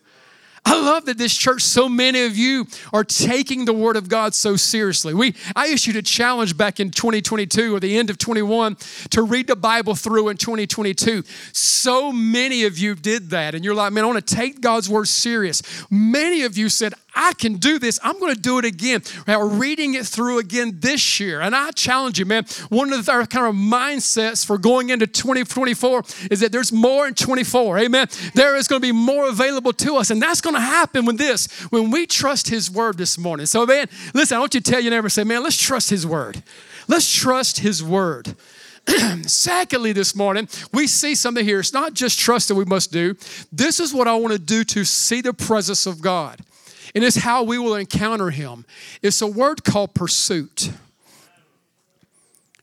I 0.67 0.81
love 0.81 1.05
that 1.07 1.19
this 1.19 1.37
church, 1.37 1.63
so 1.63 1.89
many 1.89 2.25
of 2.25 2.37
you 2.37 2.67
are 2.93 3.05
taking 3.05 3.65
the 3.65 3.73
Word 3.73 3.97
of 3.97 4.09
God 4.09 4.35
so 4.35 4.57
seriously. 4.57 5.13
We, 5.13 5.35
I 5.55 5.69
issued 5.69 5.97
a 5.97 6.03
challenge 6.03 6.57
back 6.57 6.81
in 6.81 6.91
2022 6.91 7.75
or 7.75 7.81
the 7.81 7.97
end 7.97 8.09
of 8.09 8.19
21 8.19 8.77
to 9.11 9.23
read 9.23 9.47
the 9.47 9.57
Bible 9.57 9.95
through 9.95 10.29
in 10.31 10.37
2022. 10.37 11.23
So 11.53 12.13
many 12.13 12.65
of 12.65 12.79
you 12.79 12.95
did 12.95 13.31
that, 13.31 13.55
and 13.55 13.65
you're 13.65 13.75
like, 13.75 13.93
man, 13.93 14.05
I 14.05 14.07
want 14.07 14.27
to 14.27 14.35
take 14.35 14.61
God's 14.61 14.89
Word 14.89 15.09
serious. 15.09 15.63
Many 15.91 16.43
of 16.43 16.57
you 16.57 16.69
said, 16.69 16.95
I 17.15 17.33
can 17.35 17.55
do 17.55 17.79
this. 17.79 18.01
I'm 18.03 18.19
going 18.19 18.35
to 18.35 18.41
do 18.41 18.59
it 18.59 18.65
again. 18.65 19.03
We're 19.27 19.47
reading 19.47 19.95
it 19.95 20.07
through 20.07 20.39
again 20.39 20.79
this 20.81 21.21
year. 21.21 21.41
And 21.41 21.55
I 21.55 21.71
challenge 21.71 22.19
you, 22.19 22.27
man, 22.27 22.45
one 22.69 22.93
of 22.93 23.09
our 23.09 23.27
kind 23.27 23.47
of 23.47 23.55
mindsets 23.55 24.45
for 24.45 24.59
going 24.59 24.91
into 24.91 25.07
2024 25.07 26.03
is 26.31 26.41
that 26.41 26.51
there's 26.51 26.73
more 26.73 27.07
in 27.07 27.15
24. 27.15 27.79
Amen. 27.79 28.09
There 28.35 28.57
is 28.57 28.67
going 28.67 28.83
to 28.83 28.87
be 28.87 28.93
more 28.93 29.29
available 29.29 29.73
to 29.75 29.97
us. 29.97 30.11
And 30.11 30.21
that's 30.21 30.41
going 30.41 30.55
to 30.55 30.61
happen 30.61 31.05
with 31.05 31.19
this, 31.19 31.47
when 31.71 31.91
we 31.91 32.07
trust 32.07 32.49
His 32.49 32.71
Word 32.71 32.99
this 32.99 33.17
morning. 33.17 33.47
So, 33.47 33.65
man, 33.65 33.87
listen, 34.13 34.37
I 34.37 34.41
want 34.41 34.55
you 34.55 34.61
to 34.61 34.71
tell 34.71 34.81
your 34.81 34.91
neighbor, 34.91 35.09
say, 35.09 35.25
man, 35.25 35.43
let's 35.43 35.61
trust 35.61 35.91
His 35.91 36.07
Word. 36.07 36.43
Let's 36.89 37.13
trust 37.13 37.61
His 37.61 37.83
Word. 37.83 38.35
Secondly, 39.27 39.93
this 39.93 40.15
morning, 40.15 40.49
we 40.73 40.87
see 40.87 41.15
something 41.15 41.45
here. 41.45 41.61
It's 41.61 41.73
not 41.73 41.95
just 41.95 42.19
trust 42.19 42.49
that 42.49 42.55
we 42.55 42.65
must 42.65 42.93
do. 42.93 43.17
This 43.53 43.81
is 43.81 43.95
what 43.95 44.09
I 44.09 44.15
want 44.17 44.33
to 44.33 44.39
do 44.39 44.65
to 44.65 44.85
see 44.85 45.21
the 45.21 45.33
presence 45.33 45.87
of 45.87 46.03
God 46.03 46.41
and 46.95 47.05
it's 47.05 47.17
how 47.17 47.43
we 47.43 47.59
will 47.59 47.75
encounter 47.75 48.31
Him. 48.31 48.65
It's 49.03 49.21
a 49.21 49.27
word 49.27 49.65
called 49.65 49.95
pursuit. 49.95 50.71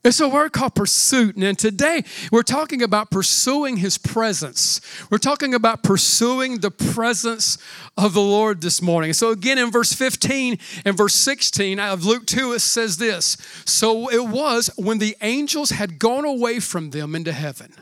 It's 0.04 0.18
a 0.18 0.28
word 0.28 0.52
called 0.52 0.74
pursuit. 0.74 1.36
And 1.36 1.56
today 1.56 2.02
we're 2.32 2.42
talking 2.42 2.82
about 2.82 3.10
pursuing 3.10 3.76
his 3.76 3.98
presence. 3.98 4.80
We're 5.10 5.18
talking 5.18 5.54
about 5.54 5.84
pursuing 5.84 6.58
the 6.58 6.72
presence 6.72 7.56
of 7.96 8.12
the 8.12 8.20
Lord 8.20 8.62
this 8.62 8.82
morning. 8.82 9.12
So, 9.12 9.30
again, 9.30 9.58
in 9.58 9.70
verse 9.70 9.92
15 9.92 10.58
and 10.84 10.96
verse 10.96 11.14
16 11.14 11.78
of 11.78 12.04
Luke 12.04 12.26
2, 12.26 12.52
it 12.52 12.60
says 12.60 12.96
this 12.96 13.36
So 13.64 14.10
it 14.10 14.26
was 14.26 14.70
when 14.76 14.98
the 14.98 15.16
angels 15.22 15.70
had 15.70 16.00
gone 16.00 16.24
away 16.24 16.58
from 16.58 16.90
them 16.90 17.14
into 17.14 17.32
heaven. 17.32 17.72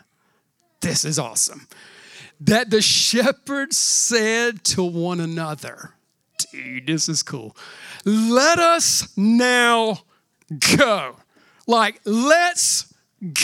This 0.80 1.06
is 1.06 1.18
awesome. 1.18 1.68
That 2.38 2.70
the 2.70 2.82
shepherds 2.82 3.78
said 3.78 4.64
to 4.64 4.82
one 4.82 5.20
another, 5.20 5.94
dude, 6.46 6.86
this 6.86 7.08
is 7.08 7.22
cool. 7.22 7.56
Let 8.04 8.58
us 8.58 9.16
now 9.16 10.00
go. 10.76 11.16
Like, 11.66 12.00
let's 12.04 12.89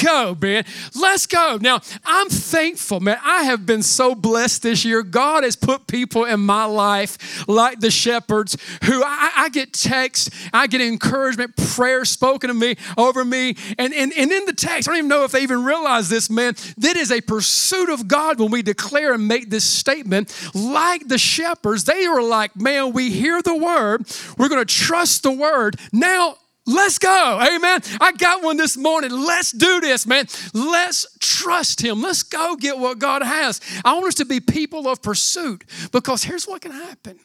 go, 0.03 0.37
man. 0.41 0.65
Let's 0.95 1.27
go. 1.27 1.59
Now, 1.61 1.81
I'm 2.05 2.29
thankful, 2.29 3.01
man. 3.01 3.19
I 3.23 3.45
have 3.45 3.67
been 3.67 3.83
so 3.83 4.15
blessed 4.15 4.63
this 4.63 4.85
year. 4.85 5.03
God 5.03 5.45
has 5.45 5.57
put 5.57 5.87
people 5.87 6.25
in 6.25 6.41
my 6.41 6.65
life 6.65 7.47
like 7.49 7.81
the 7.81 7.91
shepherds 7.91 8.57
who 8.85 9.03
I, 9.03 9.33
I 9.37 9.49
get 9.51 9.73
text, 9.73 10.31
I 10.53 10.67
get 10.67 10.81
encouragement, 10.81 11.57
prayer 11.57 12.05
spoken 12.05 12.49
to 12.49 12.55
me 12.55 12.77
over 12.97 13.25
me. 13.25 13.57
And, 13.79 13.93
and, 13.93 14.13
and 14.13 14.33
in 14.33 14.45
the 14.47 14.53
text, 14.53 14.89
I 14.89 14.93
don't 14.93 14.99
even 14.99 15.09
know 15.09 15.25
if 15.25 15.33
they 15.33 15.43
even 15.43 15.65
realize 15.65 16.09
this, 16.09 16.31
man. 16.31 16.55
That 16.79 16.97
is 16.97 17.11
a 17.11 17.21
pursuit 17.21 17.89
of 17.89 18.09
God 18.09 18.41
when 18.41 18.51
we 18.51 18.63
declare 18.63 19.15
and 19.15 19.29
make 19.29 19.51
this 19.51 19.65
statement. 19.65 20.35
Like 20.55 21.09
the 21.09 21.19
shepherds, 21.19 21.85
they 21.85 22.09
were 22.09 22.23
like, 22.23 22.57
man, 22.57 22.93
we 22.93 23.11
hear 23.11 23.43
the 23.43 23.57
word, 23.57 24.07
we're 24.39 24.49
going 24.49 24.65
to 24.65 24.75
trust 24.75 25.23
the 25.23 25.33
word. 25.33 25.77
Now, 25.93 26.37
Let's 26.67 26.99
go. 26.99 27.41
Amen. 27.41 27.81
I 28.01 28.13
got 28.13 28.43
one 28.43 28.57
this 28.57 28.77
morning. 28.77 29.11
Let's 29.13 29.53
do 29.53 29.81
this, 29.81 30.07
man. 30.07 30.27
Let's 30.53 31.07
trust 31.21 31.81
Him. 31.81 32.03
Let's 32.03 32.25
go 32.25 32.57
get 32.57 32.79
what 32.79 32.99
God 32.99 33.23
has. 33.23 33.61
I 33.85 33.95
want 33.95 34.07
us 34.07 34.15
to 34.17 34.25
be 34.25 34.41
people 34.41 34.89
of 34.89 35.01
pursuit 35.01 35.65
because 35.93 36.25
here's 36.25 36.47
what 36.47 36.63
can 36.63 36.73
happen 36.73 37.21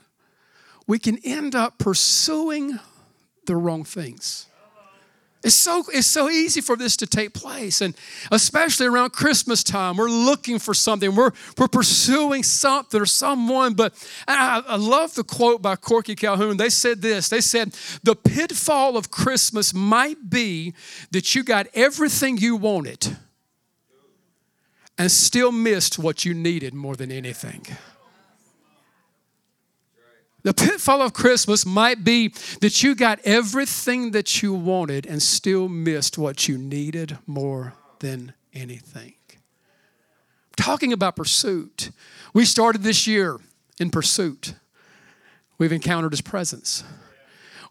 we 0.87 0.99
can 0.99 1.17
end 1.23 1.55
up 1.55 1.77
pursuing 1.77 2.77
the 3.45 3.55
wrong 3.55 3.83
things. 3.83 4.47
It's 5.43 5.55
so, 5.55 5.83
it's 5.91 6.07
so 6.07 6.29
easy 6.29 6.61
for 6.61 6.75
this 6.75 6.95
to 6.97 7.07
take 7.07 7.33
place. 7.33 7.81
And 7.81 7.95
especially 8.31 8.85
around 8.85 9.11
Christmas 9.11 9.63
time, 9.63 9.97
we're 9.97 10.07
looking 10.09 10.59
for 10.59 10.73
something. 10.73 11.15
We're, 11.15 11.31
we're 11.57 11.67
pursuing 11.67 12.43
something 12.43 13.01
or 13.01 13.07
someone. 13.07 13.73
But 13.73 13.93
I, 14.27 14.63
I 14.67 14.75
love 14.75 15.15
the 15.15 15.23
quote 15.23 15.61
by 15.61 15.77
Corky 15.77 16.15
Calhoun. 16.15 16.57
They 16.57 16.69
said 16.69 17.01
this 17.01 17.29
They 17.29 17.41
said, 17.41 17.75
The 18.03 18.15
pitfall 18.15 18.97
of 18.97 19.09
Christmas 19.09 19.73
might 19.73 20.29
be 20.29 20.73
that 21.09 21.33
you 21.33 21.43
got 21.43 21.67
everything 21.73 22.37
you 22.37 22.55
wanted 22.55 23.17
and 24.97 25.11
still 25.11 25.51
missed 25.51 25.97
what 25.97 26.23
you 26.23 26.35
needed 26.35 26.75
more 26.75 26.95
than 26.95 27.11
anything. 27.11 27.65
The 30.43 30.53
pitfall 30.53 31.01
of 31.01 31.13
Christmas 31.13 31.65
might 31.65 32.03
be 32.03 32.29
that 32.61 32.81
you 32.81 32.95
got 32.95 33.19
everything 33.23 34.11
that 34.11 34.41
you 34.41 34.53
wanted 34.53 35.05
and 35.05 35.21
still 35.21 35.69
missed 35.69 36.17
what 36.17 36.47
you 36.47 36.57
needed 36.57 37.17
more 37.27 37.73
than 37.99 38.33
anything. 38.53 39.13
Talking 40.57 40.93
about 40.93 41.15
pursuit, 41.15 41.91
we 42.33 42.45
started 42.45 42.83
this 42.83 43.07
year 43.07 43.39
in 43.79 43.89
pursuit. 43.89 44.55
We've 45.57 45.71
encountered 45.71 46.11
His 46.11 46.21
presence. 46.21 46.83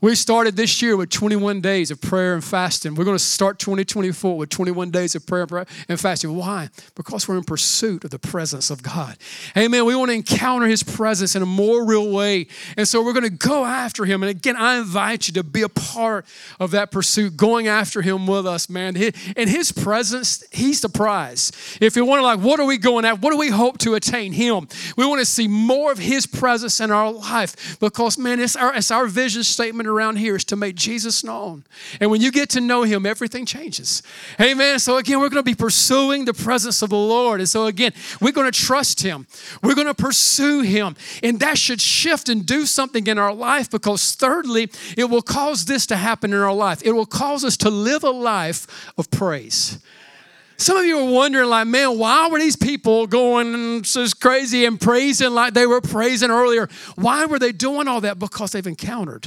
We 0.01 0.15
started 0.15 0.57
this 0.57 0.81
year 0.81 0.97
with 0.97 1.11
21 1.11 1.61
days 1.61 1.91
of 1.91 2.01
prayer 2.01 2.33
and 2.33 2.43
fasting. 2.43 2.95
We're 2.95 3.05
going 3.05 3.19
to 3.19 3.23
start 3.23 3.59
2024 3.59 4.39
with 4.39 4.49
21 4.49 4.91
days 4.91 5.15
of 5.15 5.27
prayer 5.27 5.47
and 5.89 6.01
fasting. 6.01 6.35
Why? 6.35 6.71
Because 6.95 7.29
we're 7.29 7.37
in 7.37 7.45
pursuit 7.45 8.05
of 8.05 8.11
the 8.11 8.19
presence 8.19 8.71
of 8.71 8.83
God. 8.83 9.19
Amen. 9.57 9.85
We 9.85 9.95
want 9.95 10.11
to 10.11 10.15
encounter 10.15 10.67
His 10.67 10.83
presence 10.83 11.37
in 11.37 11.43
a 11.43 11.47
more 11.47 11.85
real 11.85 12.11
way. 12.11 12.47
And 12.79 12.89
so 12.89 13.05
we're 13.05 13.13
going 13.13 13.25
to 13.25 13.31
go 13.31 13.67
after 13.67 14.07
Him. 14.07 14.23
And 14.23 14.31
again, 14.31 14.57
I 14.57 14.79
invite 14.79 15.29
you 15.29 15.35
to 15.35 15.45
be 15.45 15.61
a 15.61 15.69
part 15.69 16.25
of 16.59 16.71
that 16.71 16.91
pursuit, 16.91 17.37
going 17.37 17.69
after 17.69 18.01
Him 18.01 18.27
with 18.27 18.47
us, 18.47 18.71
man. 18.71 18.97
In 18.97 19.49
His 19.49 19.71
presence, 19.71 20.45
He's 20.51 20.81
the 20.81 20.89
prize. 20.89 21.53
If 21.79 21.95
you 21.95 22.07
want 22.07 22.21
to, 22.21 22.25
like, 22.25 22.41
what 22.41 22.59
are 22.59 22.67
we 22.67 22.79
going 22.79 23.05
at? 23.05 23.21
What 23.21 23.33
do 23.33 23.37
we 23.37 23.51
hope 23.51 23.77
to 23.79 23.95
attain? 23.95 24.31
Him. 24.31 24.69
We 24.97 25.07
want 25.07 25.21
to 25.21 25.27
see 25.27 25.49
more 25.49 25.93
of 25.93 25.99
His 25.99 26.27
presence 26.27 26.81
in 26.81 26.91
our 26.91 27.11
life 27.11 27.79
because, 27.81 28.17
man, 28.17 28.41
it's 28.41 28.57
our, 28.57 28.75
it's 28.75 28.91
our 28.91 29.07
vision 29.07 29.45
statement 29.45 29.90
around 29.91 30.17
here 30.17 30.37
is 30.37 30.45
to 30.47 30.57
make 30.57 30.77
Jesus 30.77 31.23
known. 31.23 31.65
And 32.01 32.11
when 32.11 32.21
you 32.21 32.31
get 32.31 32.49
to 32.51 32.61
know 32.61 32.83
him, 32.83 33.05
everything 33.05 33.45
changes. 33.45 34.03
Amen. 34.41 34.79
So 34.79 34.97
again, 34.97 35.21
we're 35.21 35.29
going 35.29 35.43
to 35.45 35.51
be 35.51 35.55
pursuing 35.55 36.25
the 36.25 36.35
presence 36.35 36.83
of 36.83 36.91
the 36.91 36.97
Lord. 36.97 37.41
And 37.41 37.49
so 37.49 37.67
again, 37.67 37.93
we're 38.21 38.33
going 38.33 38.51
to 38.51 38.59
trust 38.59 39.03
him. 39.03 39.27
We're 39.63 39.75
going 39.75 39.87
to 39.87 39.95
pursue 39.95 40.63
him. 40.63 40.97
And 41.23 41.41
that 41.41 41.59
should 41.59 41.81
shift 41.81 42.29
and 42.29 42.47
do 42.47 42.67
something 42.67 43.07
in 43.07 43.19
our 43.19 43.35
life 43.35 43.71
because 43.71 44.15
thirdly, 44.15 44.71
it 44.97 45.05
will 45.05 45.23
cause 45.23 45.65
this 45.65 45.87
to 45.87 45.97
happen 45.97 46.33
in 46.33 46.39
our 46.39 46.55
life. 46.55 46.83
It 46.85 46.93
will 46.93 47.07
cause 47.07 47.45
us 47.45 47.57
to 47.59 47.71
live 47.71 48.05
a 48.05 48.11
life 48.11 48.93
of 48.97 49.11
praise. 49.11 49.79
Some 50.61 50.77
of 50.77 50.85
you 50.85 50.99
are 50.99 51.11
wondering, 51.11 51.49
like, 51.49 51.67
man, 51.69 51.97
why 51.99 52.29
were 52.29 52.39
these 52.39 52.55
people 52.55 53.07
going 53.07 53.83
so 53.85 54.07
crazy 54.21 54.67
and 54.67 54.79
praising 54.79 55.31
like 55.31 55.55
they 55.55 55.67
were 55.67 55.81
praising 55.81 56.31
earlier? 56.31 56.69
Why 56.97 57.25
were 57.25 57.39
they 57.39 57.51
doing 57.51 57.89
all 57.89 58.03
that? 58.03 58.19
Because 58.19 58.51
they've 58.51 58.67
encountered 58.67 59.27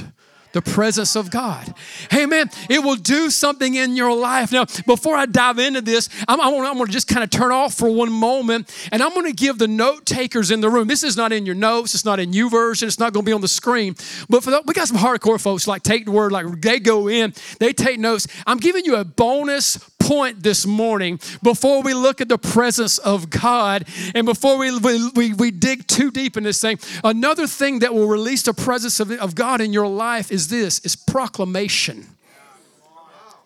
the 0.54 0.62
presence 0.62 1.16
of 1.16 1.30
God. 1.30 1.74
Amen. 2.14 2.48
It 2.70 2.82
will 2.82 2.94
do 2.96 3.28
something 3.28 3.74
in 3.74 3.96
your 3.96 4.16
life. 4.16 4.52
Now, 4.52 4.64
before 4.86 5.16
I 5.16 5.26
dive 5.26 5.58
into 5.58 5.82
this, 5.82 6.08
I'm, 6.28 6.40
I'm, 6.40 6.54
going 6.54 6.86
to 6.86 6.92
just 6.92 7.08
kind 7.08 7.24
of 7.24 7.30
turn 7.30 7.50
off 7.50 7.74
for 7.74 7.90
one 7.90 8.10
moment 8.10 8.72
and 8.92 9.02
I'm 9.02 9.12
going 9.12 9.26
to 9.26 9.32
give 9.32 9.58
the 9.58 9.68
note 9.68 10.06
takers 10.06 10.50
in 10.50 10.60
the 10.60 10.70
room. 10.70 10.86
This 10.86 11.02
is 11.02 11.16
not 11.16 11.32
in 11.32 11.44
your 11.44 11.56
notes, 11.56 11.94
it's 11.94 12.04
not 12.04 12.20
in 12.20 12.30
YouVersion, 12.30 12.84
it's 12.84 13.00
not 13.00 13.12
going 13.12 13.24
to 13.24 13.28
be 13.28 13.32
on 13.32 13.40
the 13.40 13.48
screen. 13.48 13.96
But 14.30 14.44
for 14.44 14.52
the, 14.52 14.62
we 14.64 14.74
got 14.74 14.88
some 14.88 14.96
hardcore 14.96 15.40
folks 15.40 15.66
like 15.66 15.82
take 15.82 16.04
the 16.04 16.12
word, 16.12 16.30
like 16.30 16.60
they 16.60 16.78
go 16.78 17.08
in, 17.08 17.34
they 17.58 17.72
take 17.72 17.98
notes. 17.98 18.28
I'm 18.46 18.58
giving 18.58 18.84
you 18.84 18.96
a 18.96 19.04
bonus 19.04 19.76
point 20.04 20.42
this 20.42 20.66
morning 20.66 21.18
before 21.42 21.82
we 21.82 21.94
look 21.94 22.20
at 22.20 22.28
the 22.28 22.38
presence 22.38 22.98
of 22.98 23.30
God 23.30 23.86
and 24.14 24.26
before 24.26 24.58
we, 24.58 24.78
we, 25.14 25.32
we, 25.32 25.50
dig 25.50 25.86
too 25.86 26.10
deep 26.10 26.36
in 26.36 26.44
this 26.44 26.60
thing. 26.60 26.78
Another 27.02 27.46
thing 27.46 27.78
that 27.78 27.94
will 27.94 28.06
release 28.06 28.42
the 28.42 28.52
presence 28.52 29.00
of, 29.00 29.10
of 29.12 29.34
God 29.34 29.60
in 29.60 29.72
your 29.72 29.86
life 29.86 30.30
is 30.30 30.48
this, 30.48 30.80
is 30.80 30.94
proclamation. 30.94 32.06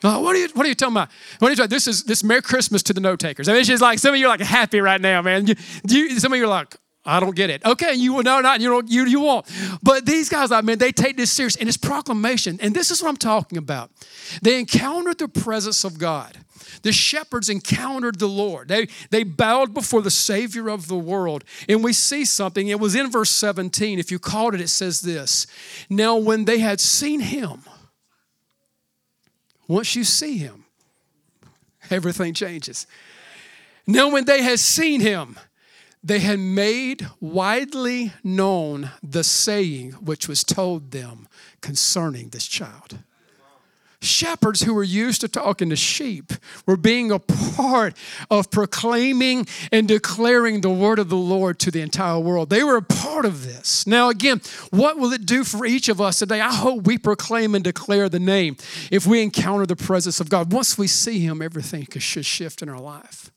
Uh, 0.02 0.18
what 0.20 0.34
are 0.34 0.38
you 0.38 0.48
What 0.54 0.64
are 0.64 0.68
you 0.68 0.74
talking 0.74 0.94
about? 0.94 1.10
What 1.38 1.48
are 1.48 1.50
you 1.50 1.56
talking? 1.56 1.70
This 1.70 1.88
is 1.88 2.04
this 2.04 2.22
Merry 2.22 2.42
Christmas 2.42 2.82
to 2.84 2.92
the 2.92 3.00
note 3.00 3.18
takers. 3.18 3.48
I 3.48 3.52
mean, 3.52 3.64
just 3.64 3.82
like 3.82 3.98
some 3.98 4.14
of 4.14 4.20
you 4.20 4.26
are 4.26 4.30
like 4.30 4.40
happy 4.40 4.80
right 4.80 5.00
now, 5.00 5.22
man. 5.22 5.46
You, 5.46 5.54
you, 5.88 6.20
some 6.20 6.32
of 6.32 6.38
you 6.38 6.44
are 6.44 6.48
like, 6.48 6.76
I 7.08 7.20
don't 7.20 7.34
get 7.34 7.48
it. 7.48 7.64
Okay, 7.64 7.94
you 7.94 8.12
will 8.12 8.22
no, 8.22 8.42
not 8.42 8.60
you 8.60 8.68
don't 8.68 8.90
you 8.90 9.06
you 9.06 9.20
won't. 9.20 9.46
But 9.82 10.04
these 10.04 10.28
guys, 10.28 10.52
I 10.52 10.60
mean, 10.60 10.76
they 10.76 10.92
take 10.92 11.16
this 11.16 11.30
serious, 11.30 11.56
and 11.56 11.66
it's 11.66 11.78
proclamation. 11.78 12.58
And 12.60 12.74
this 12.74 12.90
is 12.90 13.02
what 13.02 13.08
I'm 13.08 13.16
talking 13.16 13.56
about. 13.56 13.90
They 14.42 14.58
encountered 14.58 15.16
the 15.16 15.26
presence 15.26 15.84
of 15.84 15.98
God. 15.98 16.36
The 16.82 16.92
shepherds 16.92 17.48
encountered 17.48 18.18
the 18.18 18.28
Lord. 18.28 18.68
They, 18.68 18.88
they 19.08 19.22
bowed 19.22 19.72
before 19.72 20.02
the 20.02 20.10
Savior 20.10 20.68
of 20.68 20.86
the 20.86 20.98
world. 20.98 21.44
And 21.66 21.82
we 21.82 21.94
see 21.94 22.26
something. 22.26 22.68
It 22.68 22.78
was 22.78 22.94
in 22.94 23.10
verse 23.10 23.30
17. 23.30 23.98
If 23.98 24.10
you 24.10 24.18
caught 24.18 24.54
it, 24.54 24.60
it 24.60 24.68
says 24.68 25.00
this 25.00 25.46
Now, 25.88 26.18
when 26.18 26.44
they 26.44 26.58
had 26.58 26.78
seen 26.78 27.20
him, 27.20 27.62
once 29.66 29.96
you 29.96 30.04
see 30.04 30.36
him, 30.36 30.66
everything 31.90 32.34
changes. 32.34 32.86
Now, 33.86 34.10
when 34.10 34.26
they 34.26 34.42
had 34.42 34.58
seen 34.60 35.00
him, 35.00 35.38
they 36.02 36.20
had 36.20 36.38
made 36.38 37.08
widely 37.20 38.12
known 38.22 38.90
the 39.02 39.24
saying 39.24 39.92
which 39.92 40.28
was 40.28 40.44
told 40.44 40.90
them 40.90 41.28
concerning 41.60 42.28
this 42.28 42.46
child. 42.46 42.98
Shepherds 44.00 44.62
who 44.62 44.74
were 44.74 44.84
used 44.84 45.22
to 45.22 45.28
talking 45.28 45.70
to 45.70 45.76
sheep 45.76 46.32
were 46.66 46.76
being 46.76 47.10
a 47.10 47.18
part 47.18 47.96
of 48.30 48.48
proclaiming 48.48 49.44
and 49.72 49.88
declaring 49.88 50.60
the 50.60 50.70
word 50.70 51.00
of 51.00 51.08
the 51.08 51.16
Lord 51.16 51.58
to 51.60 51.72
the 51.72 51.80
entire 51.80 52.20
world. 52.20 52.48
They 52.48 52.62
were 52.62 52.76
a 52.76 52.82
part 52.82 53.24
of 53.24 53.44
this. 53.44 53.88
Now, 53.88 54.08
again, 54.08 54.40
what 54.70 54.98
will 54.98 55.12
it 55.12 55.26
do 55.26 55.42
for 55.42 55.66
each 55.66 55.88
of 55.88 56.00
us 56.00 56.20
today? 56.20 56.40
I 56.40 56.52
hope 56.52 56.86
we 56.86 56.96
proclaim 56.96 57.56
and 57.56 57.64
declare 57.64 58.08
the 58.08 58.20
name. 58.20 58.56
If 58.92 59.04
we 59.04 59.20
encounter 59.20 59.66
the 59.66 59.74
presence 59.74 60.20
of 60.20 60.30
God, 60.30 60.52
once 60.52 60.78
we 60.78 60.86
see 60.86 61.18
Him, 61.18 61.42
everything 61.42 61.84
should 61.98 62.24
shift 62.26 62.62
in 62.62 62.68
our 62.68 62.80
life. 62.80 63.32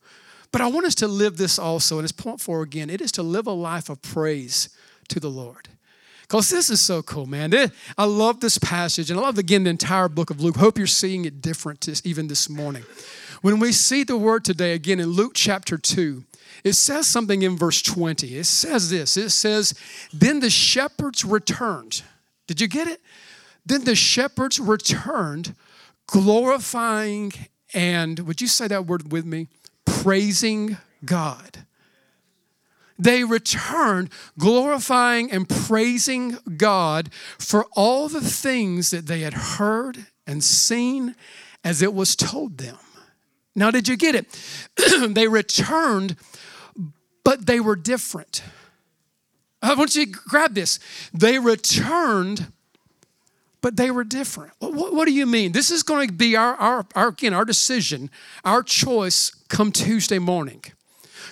But 0.52 0.62
I 0.62 0.68
want 0.68 0.86
us 0.86 0.96
to 0.96 1.08
live 1.08 1.38
this 1.38 1.58
also, 1.58 1.98
and 1.98 2.04
it's 2.04 2.12
point 2.12 2.42
four 2.42 2.62
again 2.62 2.90
it 2.90 3.02
is 3.02 3.12
to 3.14 3.24
live 3.24 3.48
a 3.48 3.52
life 3.52 3.90
of 3.90 4.02
praise 4.02 4.70
to 5.10 5.20
the 5.20 5.30
Lord. 5.30 5.70
Because 6.22 6.50
this 6.50 6.70
is 6.70 6.80
so 6.80 7.02
cool, 7.02 7.26
man. 7.26 7.54
I 7.98 8.06
love 8.06 8.40
this 8.40 8.58
passage, 8.58 9.12
and 9.12 9.20
I 9.20 9.24
love, 9.24 9.38
again, 9.38 9.66
the 9.66 9.70
entire 9.70 10.08
book 10.08 10.30
of 10.30 10.40
Luke. 10.40 10.56
Hope 10.56 10.78
you're 10.78 10.88
seeing 10.88 11.26
it 11.26 11.42
different 11.42 12.06
even 12.06 12.28
this 12.28 12.50
morning. 12.50 12.84
When 13.42 13.60
we 13.60 13.74
see 13.74 14.06
the 14.06 14.16
word 14.16 14.46
today, 14.46 14.74
again, 14.74 15.02
in 15.02 15.08
Luke 15.08 15.34
chapter 15.36 15.78
2, 15.78 16.24
it 16.64 16.74
says 16.74 17.08
something 17.08 17.42
in 17.42 17.58
verse 17.58 17.82
20. 17.82 18.38
It 18.38 18.46
says 18.46 18.90
this 18.90 19.18
it 19.18 19.32
says, 19.32 19.74
Then 20.14 20.40
the 20.40 20.50
shepherds 20.50 21.26
returned. 21.26 22.04
Did 22.48 22.62
you 22.62 22.68
get 22.68 22.88
it? 22.88 23.02
Then 23.66 23.84
the 23.84 23.96
shepherds 23.96 24.60
returned, 24.60 25.54
glorifying 26.08 27.34
and, 27.74 28.20
would 28.20 28.42
you 28.42 28.48
say 28.48 28.68
that 28.68 28.86
word 28.86 29.12
with 29.12 29.26
me? 29.26 29.48
Praising 29.86 30.78
God 31.04 31.66
they 33.02 33.24
returned 33.24 34.12
glorifying 34.38 35.32
and 35.32 35.50
praising 35.50 36.38
God 36.56 37.12
for 37.40 37.66
all 37.72 38.08
the 38.08 38.22
things 38.22 38.92
that 38.92 39.08
they 39.08 39.22
had 39.22 39.34
heard 39.34 40.06
and 40.28 40.44
seen 40.44 41.16
as 41.64 41.82
it 41.82 41.96
was 41.96 42.16
told 42.16 42.60
them. 42.60 42.78
Now, 43.56 43.72
did 43.72 43.88
you 43.88 43.98
get 43.98 44.14
it? 44.14 44.28
they 45.16 45.28
returned, 45.28 46.16
but 47.24 47.48
they 47.48 47.60
were 47.60 47.76
different. 47.76 48.44
I 49.64 49.74
want 49.74 49.96
you 49.96 50.06
to 50.06 50.12
grab 50.12 50.54
this. 50.54 50.80
They 51.12 51.40
returned, 51.40 52.52
but 53.62 53.78
they 53.78 53.92
were 53.92 54.04
different. 54.04 54.54
What, 54.60 54.94
what, 54.94 55.06
do 55.06 55.14
you 55.14 55.26
mean? 55.26 55.52
This 55.52 55.72
is 55.72 55.84
going 55.84 56.08
to 56.08 56.14
be 56.14 56.36
our, 56.36 56.56
our, 56.56 56.86
our, 56.96 57.08
again, 57.10 57.34
our 57.34 57.46
decision, 57.46 58.10
our 58.44 58.64
choice 58.64 59.32
come 59.50 59.72
Tuesday 59.72 60.20
morning. 60.20 60.64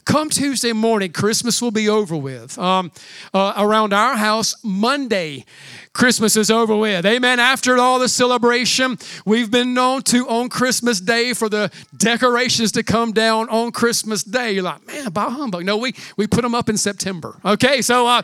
Come 0.06 0.30
Tuesday 0.30 0.72
morning, 0.72 1.12
Christmas 1.12 1.62
will 1.62 1.72
be 1.72 1.90
over 1.90 2.16
with. 2.16 2.58
Um, 2.58 2.92
uh, 3.34 3.54
around 3.58 3.94
our 3.94 4.16
house, 4.16 4.56
Monday, 4.64 5.46
Christmas 5.94 6.36
is 6.36 6.50
over 6.50 6.76
with. 6.76 7.06
Amen. 7.06 7.40
After 7.40 7.78
all 7.78 8.00
the 8.00 8.10
celebration, 8.10 8.98
we've 9.26 9.52
been 9.52 9.74
known 9.74 10.02
to 10.04 10.28
on 10.28 10.50
Christmas 10.50 11.00
Day 11.00 11.34
for 11.34 11.50
the 11.50 11.72
decorations 11.96 12.72
to 12.74 12.84
come 12.84 13.12
down 13.12 13.50
on 13.50 13.72
Christmas 13.72 14.24
Day. 14.24 14.54
You're 14.54 14.64
like, 14.64 14.86
man, 14.88 15.12
bah 15.12 15.30
humbug. 15.30 15.66
No, 15.66 15.78
we, 15.78 15.94
we 16.18 16.28
put 16.28 16.42
them 16.42 16.56
up 16.56 16.70
in 16.70 16.78
September. 16.78 17.38
Okay, 17.44 17.82
so 17.82 18.08
uh, 18.08 18.22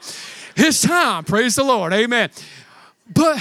it's 0.56 0.82
time. 0.82 1.24
Praise 1.24 1.56
the 1.56 1.64
Lord. 1.64 1.94
Amen. 1.94 2.30
But 3.14 3.38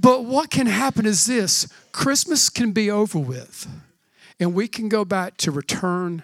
but 0.00 0.24
what 0.24 0.50
can 0.50 0.66
happen 0.66 1.06
is 1.06 1.26
this 1.26 1.66
Christmas 1.90 2.48
can 2.48 2.70
be 2.70 2.88
over 2.90 3.18
with, 3.18 3.66
and 4.38 4.54
we 4.54 4.68
can 4.68 4.88
go 4.88 5.04
back 5.04 5.36
to 5.38 5.50
return 5.50 6.22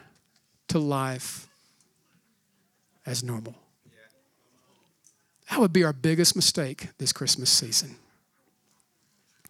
to 0.69 0.79
life 0.79 1.49
as 3.05 3.25
normal. 3.25 3.55
That 5.51 5.61
would 5.61 5.73
be 5.73 5.85
our 5.85 5.93
biggest 5.93 6.37
mistake 6.37 6.89
this 6.99 7.13
Christmas 7.13 7.51
season. 7.51 7.97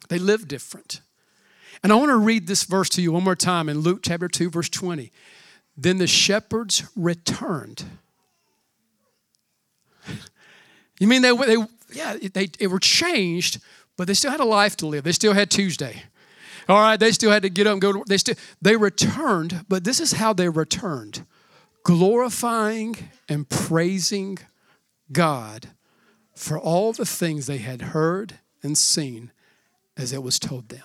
They 0.09 0.19
live 0.19 0.49
different. 0.49 1.01
And 1.83 1.93
I 1.93 1.97
want 1.97 2.09
to 2.09 2.17
read 2.17 2.47
this 2.47 2.65
verse 2.65 2.89
to 2.91 3.03
you 3.03 3.13
one 3.13 3.25
more 3.25 3.37
time 3.37 3.69
in 3.69 3.79
Luke 3.79 4.01
chapter 4.03 4.29
2, 4.29 4.51
verse 4.51 4.69
20. 4.71 5.13
Then 5.77 5.99
the 5.99 6.07
shepherds 6.07 6.85
returned. 6.97 7.85
You 10.99 11.09
mean 11.09 11.23
they, 11.23 11.37
they 11.37 11.57
yeah, 11.93 12.17
they, 12.33 12.47
they 12.47 12.67
were 12.67 12.79
changed, 12.79 13.61
but 13.97 14.07
they 14.07 14.15
still 14.15 14.31
had 14.31 14.41
a 14.41 14.45
life 14.45 14.77
to 14.77 14.87
live. 14.87 15.05
They 15.05 15.13
still 15.13 15.35
had 15.35 15.51
Tuesday. 15.51 16.03
All 16.69 16.81
right, 16.81 16.99
they 16.99 17.13
still 17.13 17.31
had 17.31 17.43
to 17.43 17.51
get 17.51 17.67
up 17.67 17.73
and 17.73 17.81
go 17.81 17.93
to 17.93 17.99
work. 17.99 18.09
They 18.09 18.19
still 18.19 18.37
they 18.63 18.77
returned, 18.77 19.65
but 19.69 19.85
this 19.85 20.01
is 20.01 20.13
how 20.13 20.33
they 20.33 20.49
returned. 20.49 21.27
Glorifying 21.83 22.97
and 23.29 23.49
praising 23.49 24.39
God 25.13 25.69
for 26.35 26.59
all 26.59 26.93
the 26.93 27.05
things 27.05 27.47
they 27.47 27.59
had 27.59 27.83
heard 27.83 28.35
and 28.63 28.77
seen 28.77 29.31
as 29.97 30.13
it 30.13 30.23
was 30.23 30.39
told 30.39 30.71
them. 30.71 30.83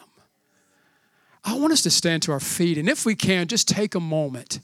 I 1.44 1.58
want 1.58 1.72
us 1.72 1.82
to 1.84 1.90
stand 1.90 2.24
to 2.24 2.34
our 2.34 2.40
feet, 2.40 2.78
and 2.78 2.90
if 2.90 3.06
we 3.06 3.16
can, 3.16 3.48
just 3.48 3.68
take 3.68 3.96
a 3.96 4.00
moment. 4.00 4.60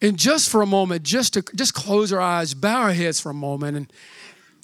And 0.00 0.16
just 0.16 0.48
for 0.48 0.62
a 0.62 0.66
moment, 0.66 1.02
just 1.02 1.34
to 1.34 1.42
just 1.54 1.74
close 1.74 2.12
our 2.12 2.20
eyes, 2.20 2.54
bow 2.54 2.82
our 2.82 2.92
heads 2.92 3.20
for 3.20 3.30
a 3.30 3.34
moment, 3.34 3.76
and 3.76 3.92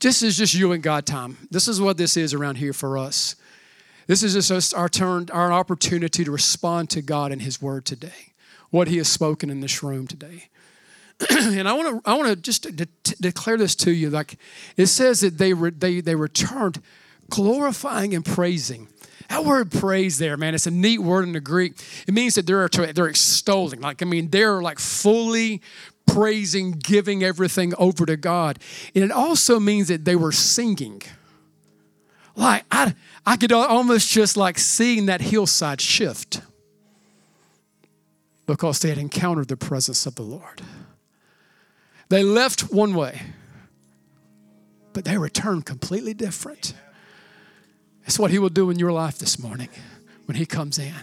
this 0.01 0.23
is 0.23 0.37
just 0.37 0.55
you 0.55 0.73
and 0.73 0.83
God 0.83 1.07
time. 1.07 1.37
This 1.51 1.69
is 1.69 1.81
what 1.81 1.97
this 1.97 2.17
is 2.17 2.35
around 2.35 2.57
here 2.57 2.73
for 2.73 2.99
us. 2.99 3.37
This 4.07 4.23
is 4.23 4.49
just 4.49 4.75
our 4.75 4.89
turn, 4.89 5.29
our 5.33 5.53
opportunity 5.53 6.25
to 6.25 6.31
respond 6.31 6.91
to 6.91 7.03
God 7.03 7.33
and 7.33 7.41
His 7.41 7.63
Word 7.63 7.85
today, 7.85 8.33
what 8.71 8.89
He 8.89 8.99
has 8.99 9.09
spoken 9.09 9.51
in 9.51 9.61
this 9.61 9.83
room 9.83 10.07
today. 10.07 10.49
and 11.31 11.69
I 11.69 11.73
want 11.73 12.05
to, 12.05 12.11
I 12.11 12.15
want 12.15 12.29
to 12.29 12.37
just 12.37 12.75
de- 12.77 12.87
declare 13.21 13.57
this 13.57 13.75
to 13.77 13.93
you. 13.93 14.11
Like 14.11 14.37
it 14.77 14.87
says 14.87 15.21
that 15.21 15.39
they 15.39 15.55
re- 15.55 15.71
they 15.71 16.01
they 16.01 16.17
returned, 16.17 16.83
glorifying 17.31 18.15
and 18.15 18.25
praising. 18.25 18.89
That 19.29 19.45
word 19.45 19.73
praise 19.73 20.19
there, 20.19 20.37
man, 20.37 20.55
it's 20.55 20.67
a 20.67 20.71
neat 20.71 20.99
word 20.99 21.25
in 21.25 21.33
the 21.33 21.41
Greek. 21.41 21.81
It 22.07 22.13
means 22.13 22.35
that 22.35 22.47
they're 22.47 22.69
they're 22.69 23.09
extolling. 23.09 23.81
Like 23.81 24.03
I 24.03 24.05
mean, 24.05 24.29
they're 24.29 24.61
like 24.61 24.79
fully 24.79 25.63
praising, 26.07 26.73
giving 26.73 27.23
everything 27.23 27.75
over 27.79 28.07
to 28.07 28.17
God. 28.17 28.59
And 28.95 29.05
it 29.05 29.11
also 29.11 29.59
means 29.59 29.89
that 29.89 30.05
they 30.05 30.17
were 30.17 30.33
singing. 30.33 31.03
Like 32.37 32.65
I 32.71 32.95
I 33.25 33.37
could 33.37 33.53
almost 33.53 34.11
just 34.11 34.37
like 34.37 34.59
seeing 34.59 35.07
that 35.07 35.21
hillside 35.21 35.81
shift 35.81 36.41
because 38.47 38.81
they 38.81 38.89
had 38.89 38.99
encountered 38.99 39.49
the 39.49 39.57
presence 39.57 40.07
of 40.07 40.17
the 40.17 40.23
Lord. 40.23 40.61
They 42.09 42.23
left 42.23 42.73
one 42.73 42.95
way, 42.95 43.23
but 44.93 45.05
they 45.05 45.17
returned 45.17 45.65
completely 45.65 46.13
different. 46.15 46.75
That's 48.03 48.19
what 48.19 48.31
He 48.31 48.39
will 48.39 48.51
do 48.51 48.71
in 48.71 48.79
your 48.79 48.93
life 48.93 49.19
this 49.19 49.39
morning 49.39 49.71
when 50.27 50.37
He 50.37 50.45
comes 50.45 50.79
in. 50.79 50.95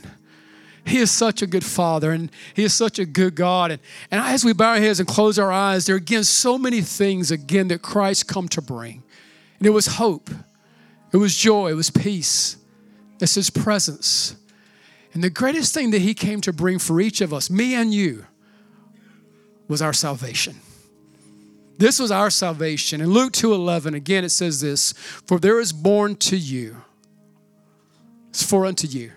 He 0.85 0.97
is 0.97 1.11
such 1.11 1.41
a 1.41 1.47
good 1.47 1.63
Father 1.63 2.11
and 2.11 2.31
He 2.53 2.63
is 2.63 2.73
such 2.73 2.99
a 2.99 3.05
good 3.05 3.35
God. 3.35 3.71
And, 3.71 3.81
and 4.09 4.21
as 4.21 4.43
we 4.43 4.53
bow 4.53 4.71
our 4.71 4.77
heads 4.77 4.99
and 4.99 5.07
close 5.07 5.37
our 5.37 5.51
eyes, 5.51 5.85
there 5.85 5.95
are 5.95 5.97
again 5.97 6.23
so 6.23 6.57
many 6.57 6.81
things 6.81 7.31
again 7.31 7.67
that 7.69 7.81
Christ 7.81 8.27
come 8.27 8.47
to 8.49 8.61
bring. 8.61 9.03
And 9.59 9.67
it 9.67 9.71
was 9.71 9.87
hope. 9.87 10.29
It 11.13 11.17
was 11.17 11.35
joy, 11.35 11.71
it 11.71 11.75
was 11.75 11.89
peace. 11.89 12.57
It's 13.19 13.35
His 13.35 13.49
presence. 13.49 14.35
And 15.13 15.23
the 15.23 15.29
greatest 15.29 15.73
thing 15.73 15.91
that 15.91 16.01
He 16.01 16.13
came 16.13 16.41
to 16.41 16.53
bring 16.53 16.79
for 16.79 16.99
each 16.99 17.21
of 17.21 17.33
us, 17.33 17.49
me 17.49 17.75
and 17.75 17.93
you, 17.93 18.25
was 19.67 19.81
our 19.81 19.93
salvation. 19.93 20.55
This 21.77 21.99
was 21.99 22.11
our 22.11 22.29
salvation. 22.29 23.01
In 23.01 23.09
Luke 23.09 23.33
2:11, 23.33 23.95
again 23.95 24.23
it 24.23 24.29
says 24.29 24.61
this, 24.61 24.93
for 25.25 25.39
there 25.39 25.59
is 25.59 25.73
born 25.73 26.15
to 26.17 26.37
you. 26.37 26.77
It's 28.29 28.43
for 28.43 28.65
unto 28.65 28.87
you. 28.87 29.11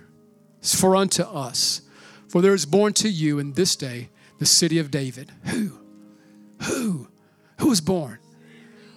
For 0.64 0.96
unto 0.96 1.22
us. 1.22 1.82
For 2.28 2.40
there 2.40 2.54
is 2.54 2.66
born 2.66 2.94
to 2.94 3.08
you 3.08 3.38
in 3.38 3.52
this 3.52 3.76
day 3.76 4.08
the 4.38 4.46
city 4.46 4.78
of 4.78 4.90
David. 4.90 5.30
Who? 5.44 5.78
Who? 6.62 7.08
Who 7.60 7.68
was 7.68 7.80
born? 7.80 8.18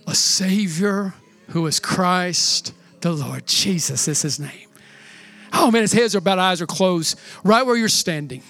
A 0.07 0.15
Savior 0.15 1.13
who 1.49 1.65
is 1.67 1.79
Christ 1.79 2.73
the 3.01 3.11
Lord. 3.11 3.45
Jesus 3.45 4.07
is 4.07 4.21
his 4.21 4.39
name. 4.39 4.69
Oh 5.53 5.71
man, 5.71 5.81
his 5.81 5.93
heads 5.93 6.15
are 6.15 6.19
about, 6.19 6.39
eyes 6.39 6.61
are 6.61 6.67
closed, 6.67 7.19
right 7.43 7.65
where 7.65 7.75
you're 7.75 7.89
standing. 7.89 8.43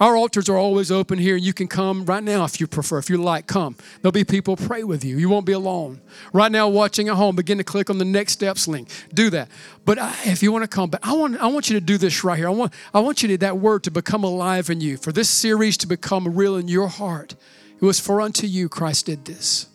Our 0.00 0.16
altars 0.16 0.48
are 0.48 0.56
always 0.56 0.90
open 0.90 1.18
here, 1.18 1.36
you 1.36 1.52
can 1.52 1.68
come 1.68 2.04
right 2.04 2.22
now 2.22 2.44
if 2.44 2.60
you 2.60 2.66
prefer. 2.66 2.98
If 2.98 3.08
you 3.08 3.18
like, 3.18 3.46
come. 3.46 3.76
There'll 4.00 4.12
be 4.12 4.24
people 4.24 4.56
pray 4.56 4.82
with 4.82 5.04
you. 5.04 5.16
You 5.16 5.28
won't 5.28 5.46
be 5.46 5.52
alone. 5.52 6.00
Right 6.32 6.50
now, 6.50 6.68
watching 6.68 7.08
at 7.08 7.14
home, 7.14 7.36
begin 7.36 7.58
to 7.58 7.64
click 7.64 7.88
on 7.88 7.98
the 7.98 8.04
next 8.04 8.32
steps 8.32 8.66
link. 8.66 8.88
Do 9.14 9.30
that. 9.30 9.48
But 9.84 9.98
I, 9.98 10.14
if 10.24 10.42
you 10.42 10.50
want 10.50 10.64
to 10.64 10.68
come, 10.68 10.90
but 10.90 11.00
I 11.04 11.12
want 11.12 11.36
I 11.36 11.46
want 11.46 11.70
you 11.70 11.78
to 11.78 11.84
do 11.84 11.98
this 11.98 12.24
right 12.24 12.36
here. 12.36 12.48
I 12.48 12.52
want 12.52 12.72
I 12.92 13.00
want 13.00 13.22
you 13.22 13.28
to 13.28 13.38
that 13.38 13.58
word 13.58 13.84
to 13.84 13.90
become 13.90 14.24
alive 14.24 14.70
in 14.70 14.80
you. 14.80 14.96
For 14.96 15.12
this 15.12 15.28
series 15.28 15.76
to 15.78 15.86
become 15.86 16.34
real 16.36 16.56
in 16.56 16.68
your 16.68 16.88
heart. 16.88 17.36
It 17.80 17.84
was 17.84 18.00
for 18.00 18.20
unto 18.20 18.46
you 18.46 18.68
Christ 18.68 19.06
did 19.06 19.24
this. 19.24 19.68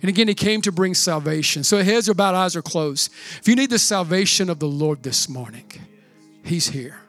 And 0.00 0.08
again, 0.08 0.28
He 0.28 0.34
came 0.34 0.62
to 0.62 0.72
bring 0.72 0.94
salvation. 0.94 1.64
So 1.64 1.82
heads 1.82 2.08
are 2.08 2.14
bowed, 2.14 2.34
eyes 2.34 2.56
are 2.56 2.62
closed. 2.62 3.10
If 3.40 3.48
you 3.48 3.56
need 3.56 3.70
the 3.70 3.78
salvation 3.78 4.48
of 4.48 4.60
the 4.60 4.68
Lord 4.68 5.02
this 5.02 5.28
morning, 5.28 5.70
He's 6.44 6.68
here. 6.68 7.00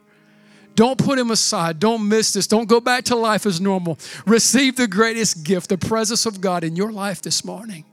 Don't 0.78 1.00
put 1.00 1.18
him 1.18 1.32
aside. 1.32 1.80
Don't 1.80 2.08
miss 2.08 2.34
this. 2.34 2.46
Don't 2.46 2.70
go 2.70 2.80
back 2.80 3.04
to 3.06 3.16
life 3.16 3.48
as 3.48 3.60
normal. 3.60 3.98
Receive 4.28 4.76
the 4.76 4.88
greatest 4.88 5.44
gift, 5.44 5.70
the 5.70 5.78
presence 5.78 6.28
of 6.28 6.40
God 6.40 6.64
in 6.64 6.76
your 6.76 6.92
life 6.92 7.20
this 7.24 7.44
morning. 7.44 7.84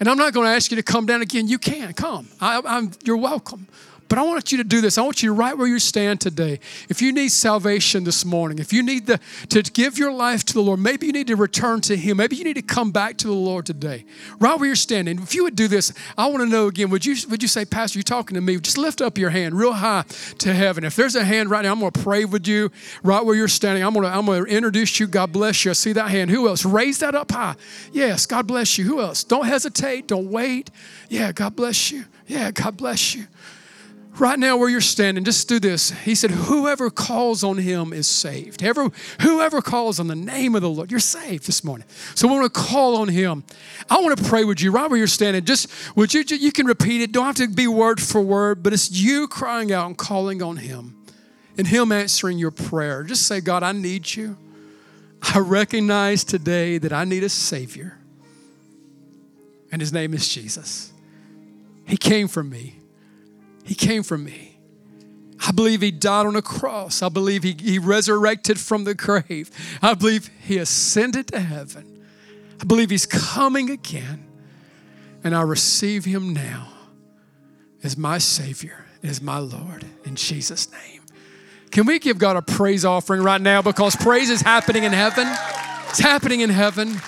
And 0.00 0.08
I'm 0.08 0.16
not 0.16 0.32
going 0.32 0.46
to 0.46 0.50
ask 0.50 0.70
you 0.70 0.78
to 0.78 0.82
come 0.82 1.04
down 1.04 1.20
again. 1.20 1.48
You 1.48 1.58
can 1.58 1.92
come. 1.92 2.28
I, 2.40 2.88
you're 3.04 3.18
welcome. 3.18 3.68
But 4.08 4.18
I 4.18 4.22
want 4.22 4.50
you 4.52 4.58
to 4.58 4.64
do 4.64 4.80
this. 4.80 4.96
I 4.96 5.02
want 5.02 5.22
you 5.22 5.34
right 5.34 5.56
where 5.56 5.66
you 5.66 5.78
stand 5.78 6.20
today. 6.20 6.60
If 6.88 7.02
you 7.02 7.12
need 7.12 7.30
salvation 7.30 8.04
this 8.04 8.24
morning, 8.24 8.58
if 8.58 8.72
you 8.72 8.82
need 8.82 9.06
the, 9.06 9.20
to 9.50 9.62
give 9.62 9.98
your 9.98 10.12
life 10.12 10.44
to 10.46 10.54
the 10.54 10.62
Lord, 10.62 10.80
maybe 10.80 11.06
you 11.06 11.12
need 11.12 11.26
to 11.26 11.36
return 11.36 11.82
to 11.82 11.96
Him. 11.96 12.16
Maybe 12.16 12.36
you 12.36 12.44
need 12.44 12.54
to 12.54 12.62
come 12.62 12.90
back 12.90 13.18
to 13.18 13.26
the 13.26 13.34
Lord 13.34 13.66
today. 13.66 14.04
Right 14.38 14.58
where 14.58 14.66
you're 14.66 14.76
standing. 14.76 15.18
If 15.18 15.34
you 15.34 15.44
would 15.44 15.56
do 15.56 15.68
this, 15.68 15.92
I 16.16 16.26
want 16.26 16.40
to 16.40 16.46
know 16.46 16.68
again, 16.68 16.88
would 16.90 17.04
you, 17.04 17.16
would 17.28 17.42
you 17.42 17.48
say, 17.48 17.64
Pastor, 17.64 17.98
you're 17.98 18.04
talking 18.04 18.34
to 18.36 18.40
me? 18.40 18.58
Just 18.58 18.78
lift 18.78 19.02
up 19.02 19.18
your 19.18 19.30
hand 19.30 19.54
real 19.54 19.74
high 19.74 20.04
to 20.38 20.54
heaven. 20.54 20.84
If 20.84 20.96
there's 20.96 21.14
a 21.14 21.24
hand 21.24 21.50
right 21.50 21.62
now, 21.62 21.72
I'm 21.72 21.80
going 21.80 21.92
to 21.92 22.00
pray 22.00 22.24
with 22.24 22.48
you 22.48 22.70
right 23.02 23.24
where 23.24 23.34
you're 23.34 23.46
standing. 23.48 23.84
I'm 23.84 23.92
going 23.92 24.04
to, 24.04 24.10
I'm 24.10 24.24
going 24.24 24.44
to 24.44 24.50
introduce 24.50 24.98
you. 24.98 25.06
God 25.06 25.32
bless 25.32 25.64
you. 25.64 25.70
I 25.70 25.74
see 25.74 25.92
that 25.92 26.10
hand. 26.10 26.30
Who 26.30 26.48
else? 26.48 26.64
Raise 26.64 26.98
that 27.00 27.14
up 27.14 27.30
high. 27.30 27.56
Yes, 27.92 28.24
God 28.24 28.46
bless 28.46 28.78
you. 28.78 28.84
Who 28.84 29.00
else? 29.00 29.22
Don't 29.22 29.46
hesitate. 29.46 30.08
Don't 30.08 30.30
wait. 30.30 30.70
Yeah, 31.10 31.32
God 31.32 31.54
bless 31.56 31.92
you. 31.92 32.04
Yeah, 32.26 32.50
God 32.50 32.76
bless 32.76 33.14
you. 33.14 33.26
Right 34.18 34.38
now, 34.38 34.56
where 34.56 34.68
you're 34.68 34.80
standing, 34.80 35.22
just 35.22 35.48
do 35.48 35.60
this. 35.60 35.90
He 35.90 36.16
said, 36.16 36.32
Whoever 36.32 36.90
calls 36.90 37.44
on 37.44 37.56
him 37.56 37.92
is 37.92 38.08
saved. 38.08 38.64
Ever, 38.64 38.90
whoever 39.20 39.62
calls 39.62 40.00
on 40.00 40.08
the 40.08 40.16
name 40.16 40.56
of 40.56 40.62
the 40.62 40.68
Lord, 40.68 40.90
you're 40.90 40.98
saved 40.98 41.46
this 41.46 41.62
morning. 41.62 41.86
So 42.16 42.26
we 42.26 42.34
want 42.34 42.52
to 42.52 42.60
call 42.60 42.96
on 42.96 43.08
him. 43.08 43.44
I 43.88 44.00
want 44.00 44.18
to 44.18 44.24
pray 44.24 44.42
with 44.42 44.60
you 44.60 44.72
right 44.72 44.90
where 44.90 44.98
you're 44.98 45.06
standing. 45.06 45.44
Just 45.44 45.70
would 45.96 46.12
you 46.12 46.24
you 46.28 46.50
can 46.50 46.66
repeat 46.66 47.00
it. 47.00 47.12
Don't 47.12 47.26
have 47.26 47.36
to 47.36 47.48
be 47.48 47.68
word 47.68 48.00
for 48.00 48.20
word, 48.20 48.62
but 48.62 48.72
it's 48.72 48.90
you 48.90 49.28
crying 49.28 49.72
out 49.72 49.86
and 49.86 49.96
calling 49.96 50.42
on 50.42 50.56
him. 50.56 50.96
And 51.56 51.66
him 51.66 51.92
answering 51.92 52.38
your 52.38 52.52
prayer. 52.52 53.04
Just 53.04 53.26
say, 53.26 53.40
God, 53.40 53.62
I 53.62 53.72
need 53.72 54.14
you. 54.14 54.36
I 55.22 55.38
recognize 55.38 56.24
today 56.24 56.78
that 56.78 56.92
I 56.92 57.04
need 57.04 57.24
a 57.24 57.28
Savior. 57.28 57.98
And 59.70 59.80
his 59.80 59.92
name 59.92 60.14
is 60.14 60.28
Jesus. 60.28 60.92
He 61.86 61.96
came 61.96 62.26
for 62.26 62.42
me. 62.42 62.77
He 63.68 63.74
came 63.74 64.02
for 64.02 64.16
me. 64.16 64.58
I 65.46 65.52
believe 65.52 65.82
he 65.82 65.90
died 65.90 66.24
on 66.24 66.36
a 66.36 66.42
cross. 66.42 67.02
I 67.02 67.10
believe 67.10 67.42
he, 67.42 67.54
he 67.60 67.78
resurrected 67.78 68.58
from 68.58 68.84
the 68.84 68.94
grave. 68.94 69.50
I 69.82 69.92
believe 69.92 70.30
he 70.40 70.56
ascended 70.56 71.28
to 71.28 71.40
heaven. 71.40 72.02
I 72.58 72.64
believe 72.64 72.88
he's 72.88 73.04
coming 73.04 73.68
again. 73.68 74.26
And 75.22 75.36
I 75.36 75.42
receive 75.42 76.06
him 76.06 76.32
now 76.32 76.68
as 77.82 77.98
my 77.98 78.16
Savior, 78.16 78.86
as 79.02 79.20
my 79.20 79.36
Lord, 79.36 79.84
in 80.04 80.16
Jesus' 80.16 80.72
name. 80.72 81.02
Can 81.70 81.84
we 81.84 81.98
give 81.98 82.16
God 82.16 82.36
a 82.36 82.42
praise 82.42 82.86
offering 82.86 83.22
right 83.22 83.40
now? 83.40 83.60
Because 83.60 83.94
praise 83.96 84.30
is 84.30 84.40
happening 84.40 84.84
in 84.84 84.92
heaven. 84.94 85.28
It's 85.90 85.98
happening 85.98 86.40
in 86.40 86.48
heaven. 86.48 86.98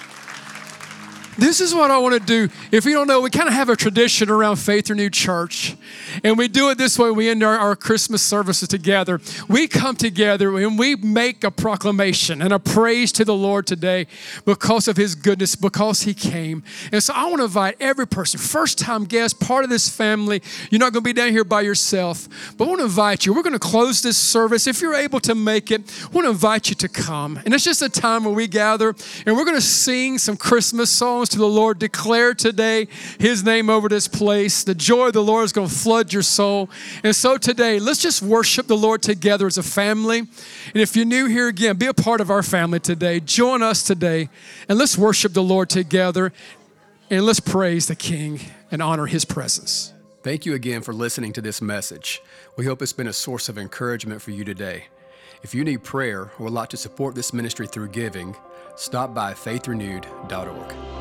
This 1.39 1.61
is 1.61 1.75
what 1.75 1.91
I 1.91 1.99
want 1.99 2.15
to 2.15 2.21
do. 2.21 2.53
If 2.73 2.85
you 2.85 2.93
don't 2.93 3.07
know, 3.07 3.21
we 3.21 3.31
kind 3.31 3.49
of 3.49 3.55
have 3.55 3.69
a 3.69 3.77
tradition 3.77 4.29
around 4.31 4.57
Faith 4.57 4.91
Renewed 4.91 5.13
Church. 5.13 5.77
And 6.25 6.37
we 6.37 6.49
do 6.49 6.71
it 6.71 6.79
this 6.79 6.99
way. 6.99 7.11
We 7.11 7.29
end 7.29 7.43
our, 7.43 7.57
our 7.57 7.77
Christmas 7.77 8.21
services 8.23 8.69
together. 8.69 9.21
We 9.49 9.69
come 9.69 9.97
together 9.97 10.57
and 10.59 10.79
we 10.79 10.97
make 10.97 11.45
a 11.45 11.51
proclamation 11.51 12.43
and 12.43 12.53
a 12.53 12.59
praise 12.59 13.13
to 13.13 13.25
the 13.25 13.35
Lord 13.35 13.67
today 13.67 14.07
because 14.45 14.89
of 14.89 14.97
his 14.97 15.15
goodness, 15.15 15.55
because 15.55 16.03
he 16.03 16.15
came. 16.15 16.63
And 16.93 17.03
so 17.03 17.15
I 17.15 17.25
want 17.27 17.39
to 17.39 17.45
invite 17.45 17.77
every 17.81 18.07
person, 18.07 18.41
first 18.41 18.79
time 18.79 19.05
guest, 19.05 19.41
part 19.41 19.65
of 19.65 19.71
this 19.71 19.89
family. 19.89 20.43
You're 20.71 20.81
not 20.81 20.93
going 20.93 21.05
to 21.05 21.09
be 21.09 21.13
down 21.13 21.31
here 21.31 21.45
by 21.45 21.61
yourself, 21.61 22.29
but 22.57 22.65
I 22.65 22.69
want 22.69 22.81
to 22.81 22.87
invite 22.87 23.25
you. 23.25 23.33
We're 23.35 23.43
going 23.43 23.53
to 23.53 23.59
close 23.59 24.03
this 24.03 24.19
service. 24.19 24.67
If 24.67 24.81
you're 24.81 24.95
able 24.95 25.21
to 25.21 25.35
make 25.35 25.71
it, 25.71 25.83
I 26.03 26.09
want 26.09 26.27
to 26.27 26.31
invite 26.31 26.69
you 26.69 26.75
to 26.77 26.89
come. 26.89 27.39
And 27.45 27.55
it's 27.55 27.65
just 27.65 27.83
a 27.83 27.89
time 27.89 28.25
where 28.25 28.35
we 28.35 28.49
gather 28.49 28.95
and 29.27 29.37
we're 29.37 29.45
going 29.45 29.57
to 29.57 29.61
sing 29.61 30.19
some 30.19 30.37
Christmas 30.37 30.91
songs 30.91 31.20
to 31.29 31.39
the 31.39 31.47
Lord. 31.47 31.79
Declare 31.79 32.35
today 32.35 32.89
His 33.19 33.45
name 33.45 33.71
over 33.71 33.89
this 33.89 34.09
place. 34.09 34.65
The 34.65 34.75
joy 34.75 35.09
of 35.09 35.13
the 35.13 35.23
Lord 35.23 35.45
is 35.45 35.53
going 35.53 35.69
to 35.69 35.75
flood 35.75 36.13
your 36.13 36.23
soul. 36.23 36.71
And 37.05 37.15
so 37.15 37.37
today, 37.37 37.79
let's 37.79 38.01
just 38.01 38.23
worship 38.23 38.67
the 38.67 38.77
Lord 38.77 39.03
together 39.03 39.47
as 39.47 39.59
a 39.59 39.63
family. 39.63 40.19
And 40.19 40.29
if 40.75 40.97
you're 40.97 41.05
new 41.05 41.27
here 41.27 41.49
again, 41.49 41.77
be 41.77 41.87
a 41.87 41.95
part 41.95 42.21
of 42.21 42.31
our 42.31 42.43
family 42.43 42.81
today. 42.81 43.21
Join 43.21 43.63
us 43.63 43.83
today 43.83 44.29
and 44.69 44.79
let's 44.79 44.97
worship 44.97 45.33
the 45.33 45.43
Lord 45.43 45.71
together 45.71 46.33
and 47.11 47.27
let's 47.27 47.41
praise 47.41 47.89
the 47.89 47.97
King 47.97 48.41
and 48.71 48.83
honor 48.83 49.07
His 49.07 49.25
presence. 49.25 49.93
Thank 50.23 50.45
you 50.45 50.55
again 50.55 50.83
for 50.83 50.93
listening 50.93 51.33
to 51.35 51.41
this 51.41 51.63
message. 51.63 52.21
We 52.57 52.67
hope 52.67 52.83
it's 52.83 52.93
been 52.93 53.07
a 53.07 53.13
source 53.13 53.49
of 53.49 53.57
encouragement 53.57 54.21
for 54.21 54.33
you 54.33 54.45
today. 54.45 54.85
If 55.43 55.55
you 55.55 55.65
need 55.65 55.83
prayer 55.83 56.31
or 56.39 56.45
would 56.45 56.53
like 56.53 56.69
to 56.71 56.77
support 56.77 57.15
this 57.15 57.33
ministry 57.33 57.67
through 57.67 57.89
giving, 57.89 58.37
stop 58.77 59.15
by 59.15 59.33
faithrenewed.org. 59.33 61.00